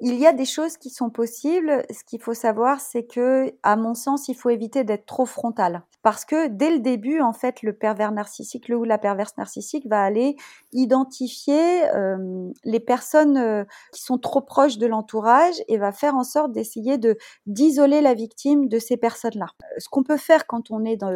[0.00, 1.84] il y a des choses qui sont possibles.
[1.90, 5.82] Ce qu'il faut savoir, c'est que, à mon sens, il faut éviter d'être trop frontal.
[6.08, 9.86] Parce que dès le début, en fait, le pervers narcissique, le ou la perverse narcissique
[9.86, 10.36] va aller
[10.72, 16.24] identifier euh, les personnes euh, qui sont trop proches de l'entourage et va faire en
[16.24, 19.48] sorte d'essayer de d'isoler la victime de ces personnes-là.
[19.76, 21.12] Ce qu'on peut faire quand on est dans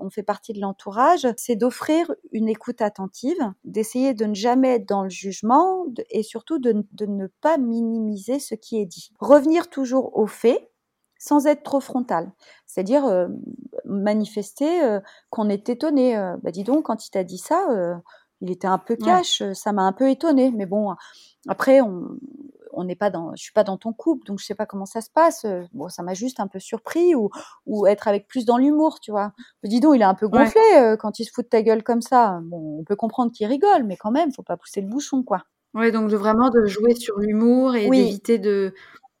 [0.00, 4.86] on fait partie de l'entourage, c'est d'offrir une écoute attentive, d'essayer de ne jamais être
[4.88, 9.10] dans le jugement et surtout de, de ne pas minimiser ce qui est dit.
[9.18, 10.70] Revenir toujours aux faits
[11.20, 12.32] sans être trop frontal.
[12.66, 13.28] C'est-à-dire euh,
[13.84, 16.16] manifester euh, qu'on est étonné.
[16.16, 17.66] Euh, bah dis donc, quand il t'a dit ça,
[18.40, 20.50] il était un peu cash, ça m'a un peu étonné.
[20.50, 20.94] Mais bon,
[21.46, 22.16] après, on,
[22.72, 24.86] on n'est pas dans, je suis pas dans ton couple, donc je sais pas comment
[24.86, 25.44] ça se passe.
[25.74, 27.28] Bon, ça m'a juste un peu surpris ou,
[27.66, 29.32] ou être avec plus dans l'humour, tu vois.
[29.62, 32.00] dis donc, il est un peu gonflé quand il se fout de ta gueule comme
[32.02, 32.40] ça.
[32.44, 35.42] Bon, on peut comprendre qu'il rigole, mais quand même, faut pas pousser le bouchon, quoi.
[35.74, 38.74] Oui, donc de vraiment de jouer sur l'humour et d'éviter de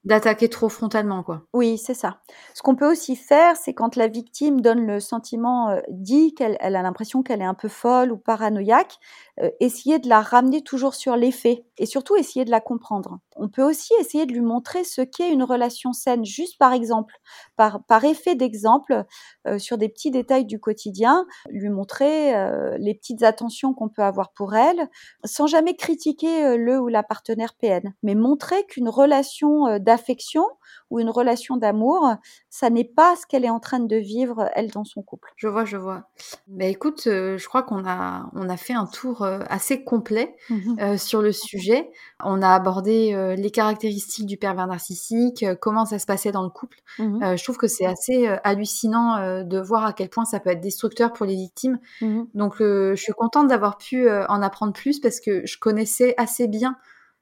[0.04, 1.42] D'attaquer trop frontalement, quoi.
[1.52, 2.20] Oui, c'est ça.
[2.54, 6.56] Ce qu'on peut aussi faire, c'est quand la victime donne le sentiment, euh, dit qu'elle
[6.60, 8.98] elle a l'impression qu'elle est un peu folle ou paranoïaque,
[9.42, 13.18] euh, essayer de la ramener toujours sur les faits et surtout essayer de la comprendre.
[13.36, 17.16] On peut aussi essayer de lui montrer ce qu'est une relation saine, juste par exemple,
[17.56, 19.04] par, par effet d'exemple,
[19.46, 22.32] euh, sur des petits détails du quotidien, lui montrer
[22.78, 24.88] les petites attentions qu'on peut avoir pour elle,
[25.24, 30.44] sans jamais critiquer le ou la partenaire PN, mais montrer qu'une relation d'affection
[30.90, 32.14] ou une relation d'amour,
[32.48, 35.32] ça n'est pas ce qu'elle est en train de vivre elle dans son couple.
[35.36, 36.08] Je vois, je vois.
[36.46, 40.36] Mais écoute, euh, je crois qu'on a on a fait un tour euh, assez complet
[40.48, 41.90] mmh euh, sur le sujet.
[42.22, 46.78] On a abordé les caractéristiques du pervers narcissique, comment ça se passait dans le couple.
[46.98, 50.60] Mmh je trouve que c'est assez hallucinant de voir à quel point ça peut être
[50.60, 51.78] destructeur pour les victimes.
[52.00, 56.46] Mmh Donc je suis contente d'avoir pu en apprendre plus parce que je connaissais assez
[56.46, 56.76] bien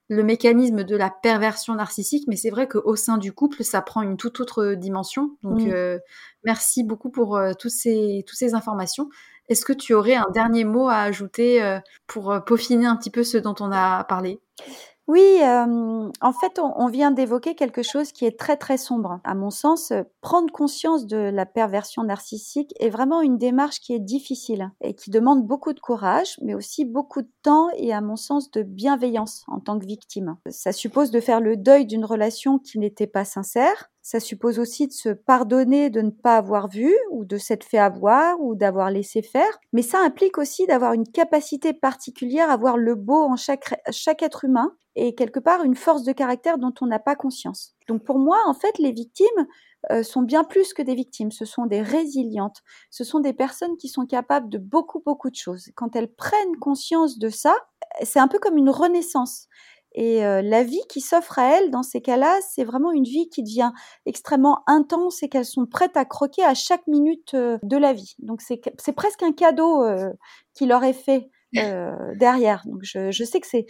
[0.09, 4.03] le mécanisme de la perversion narcissique, mais c'est vrai qu'au sein du couple, ça prend
[4.03, 5.37] une toute autre dimension.
[5.43, 5.71] Donc, mm.
[5.71, 5.99] euh,
[6.45, 9.11] merci beaucoup pour euh, tous ces, toutes ces informations.
[9.49, 13.23] Est-ce que tu aurais un dernier mot à ajouter euh, pour peaufiner un petit peu
[13.23, 14.41] ce dont on a parlé?
[15.09, 19.21] Oui, en fait, on, vient d'évoquer quelque chose qui est très très sombre.
[19.25, 19.91] À mon sens,
[20.21, 25.11] prendre conscience de la perversion narcissique est vraiment une démarche qui est difficile et qui
[25.11, 29.45] demande beaucoup de courage, mais aussi beaucoup de temps et à mon sens de bienveillance
[29.49, 30.37] en tant que victime.
[30.51, 34.87] Ça suppose de faire le deuil d'une relation qui n'était pas sincère, ça suppose aussi
[34.87, 38.91] de se pardonner de ne pas avoir vu ou de s'être fait avoir ou d'avoir
[38.91, 39.61] laissé faire.
[39.75, 44.23] Mais ça implique aussi d'avoir une capacité particulière à voir le beau en chaque, chaque
[44.23, 47.75] être humain et quelque part une force de caractère dont on n'a pas conscience.
[47.87, 49.47] Donc pour moi, en fait, les victimes
[49.91, 51.31] euh, sont bien plus que des victimes.
[51.31, 52.63] Ce sont des résilientes.
[52.89, 55.69] Ce sont des personnes qui sont capables de beaucoup, beaucoup de choses.
[55.75, 57.55] Quand elles prennent conscience de ça,
[58.03, 59.49] c'est un peu comme une renaissance.
[60.01, 63.29] Et euh, la vie qui s'offre à elles dans ces cas-là, c'est vraiment une vie
[63.31, 63.73] qui devient
[64.07, 68.15] extrêmement intense et qu'elles sont prêtes à croquer à chaque minute euh, de la vie.
[68.21, 70.13] Donc c'est presque un cadeau euh,
[70.55, 72.63] qui leur est fait derrière.
[72.67, 73.67] Donc je, je sais que c'est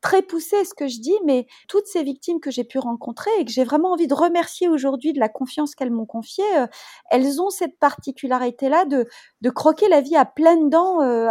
[0.00, 3.44] très poussé ce que je dis, mais toutes ces victimes que j'ai pu rencontrer et
[3.44, 6.66] que j'ai vraiment envie de remercier aujourd'hui de la confiance qu'elles m'ont confiée, euh,
[7.10, 9.06] elles ont cette particularité-là de,
[9.40, 11.30] de croquer la vie à pleines dents euh,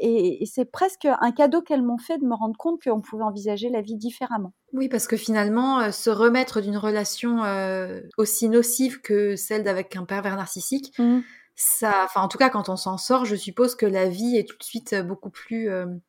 [0.00, 3.24] et, et c'est presque un cadeau qu'elles m'ont fait de me rendre compte qu'on pouvait
[3.24, 4.52] envisager la vie différemment.
[4.72, 9.94] Oui, parce que finalement, euh, se remettre d'une relation euh, aussi nocive que celle d'avec
[9.96, 11.20] un pervers narcissique, mmh.
[11.54, 14.48] Ça, enfin en tout cas quand on s'en sort, je suppose que la vie est
[14.48, 15.68] tout de suite beaucoup plus,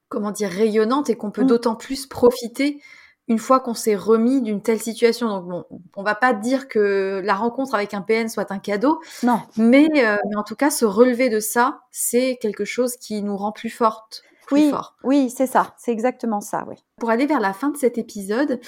[0.09, 1.47] comment dire, rayonnante et qu'on peut mmh.
[1.47, 2.81] d'autant plus profiter
[3.27, 5.27] une fois qu'on s'est remis d'une telle situation.
[5.27, 5.65] Donc bon,
[5.95, 9.87] on va pas dire que la rencontre avec un PN soit un cadeau, non, mais,
[9.97, 13.51] euh, mais en tout cas se relever de ça, c'est quelque chose qui nous rend
[13.51, 14.23] plus fortes.
[14.45, 14.97] Plus oui, fort.
[15.03, 16.75] oui, c'est ça, c'est exactement ça, oui.
[16.99, 18.59] Pour aller vers la fin de cet épisode,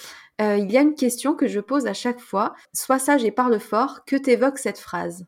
[0.41, 2.53] euh, il y a une question que je pose à chaque fois.
[2.73, 4.05] Sois sage et parle fort.
[4.05, 5.25] Que t'évoque cette phrase?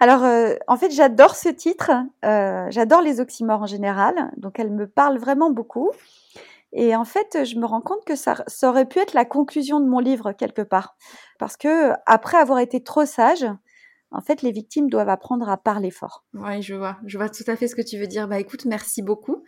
[0.00, 1.90] Alors, euh, en fait, j'adore ce titre.
[2.24, 4.32] Euh, j'adore les oxymores en général.
[4.38, 5.90] Donc, elle me parle vraiment beaucoup.
[6.72, 9.78] Et en fait, je me rends compte que ça, ça, aurait pu être la conclusion
[9.80, 10.96] de mon livre quelque part.
[11.38, 13.44] Parce que après avoir été trop sage,
[14.12, 16.24] en fait, les victimes doivent apprendre à parler fort.
[16.34, 16.96] Oui, je vois.
[17.04, 18.26] Je vois tout à fait ce que tu veux dire.
[18.26, 19.44] Bah écoute, merci beaucoup.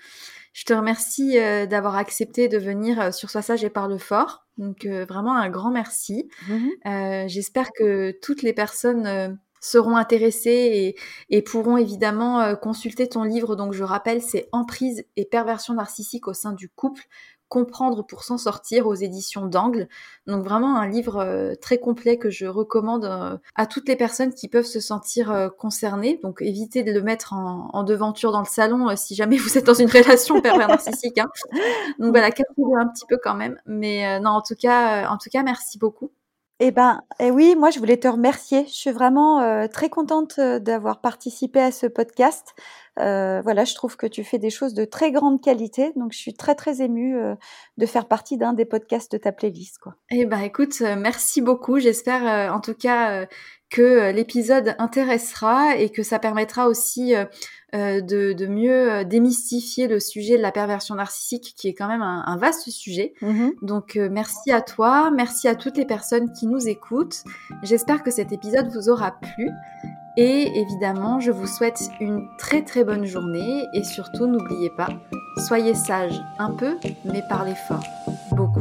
[0.53, 4.45] Je te remercie euh, d'avoir accepté de venir euh, sur Sois sage et parle fort.
[4.59, 6.29] Donc euh, vraiment un grand merci.
[6.49, 13.23] Mmh j'espère que toutes les personnes seront intéressés et, et pourront évidemment euh, consulter ton
[13.23, 13.57] livre.
[13.57, 17.05] Donc je rappelle, c'est Emprise et perversion narcissique au sein du couple,
[17.49, 19.89] comprendre pour s'en sortir aux éditions d'Angle.
[20.27, 24.35] Donc vraiment un livre euh, très complet que je recommande euh, à toutes les personnes
[24.35, 26.19] qui peuvent se sentir concernées.
[26.25, 29.65] Donc évitez de le mettre en, en devanture dans le salon si jamais vous êtes
[29.65, 31.19] dans une relation pervers narcissique.
[31.19, 31.29] Hein.
[32.01, 33.61] Donc voilà, captez-le un petit peu quand même.
[33.67, 36.11] Mais non, en tout cas, en tout cas, merci beaucoup.
[36.65, 38.65] Eh ben, eh oui, moi je voulais te remercier.
[38.69, 42.55] Je suis vraiment euh, très contente euh, d'avoir participé à ce podcast.
[43.01, 46.19] Euh, voilà, je trouve que tu fais des choses de très grande qualité, donc je
[46.19, 47.17] suis très très émue
[47.79, 49.79] de faire partie d'un des podcasts de ta playlist.
[49.79, 49.97] Quoi.
[50.11, 51.81] Eh ben, écoute, merci beaucoup.
[51.81, 53.27] J'espère en tout cas
[53.73, 57.25] que l'épisode intéressera et que ça permettra aussi euh,
[57.73, 62.03] de, de, mieux euh, démystifier le sujet de la perversion narcissique, qui est quand même
[62.03, 63.15] un, un vaste sujet.
[63.23, 63.53] Mm-hmm.
[63.63, 67.25] Donc euh, merci à toi, merci à toutes les personnes qui nous écoutent.
[67.63, 69.51] J'espère que cet épisode vous aura plu.
[70.19, 74.91] Et évidemment, je vous souhaite une très très bonne journée et surtout n'oubliez pas,
[75.47, 77.85] soyez sages un peu, mais parlez fort,
[78.33, 78.61] beaucoup.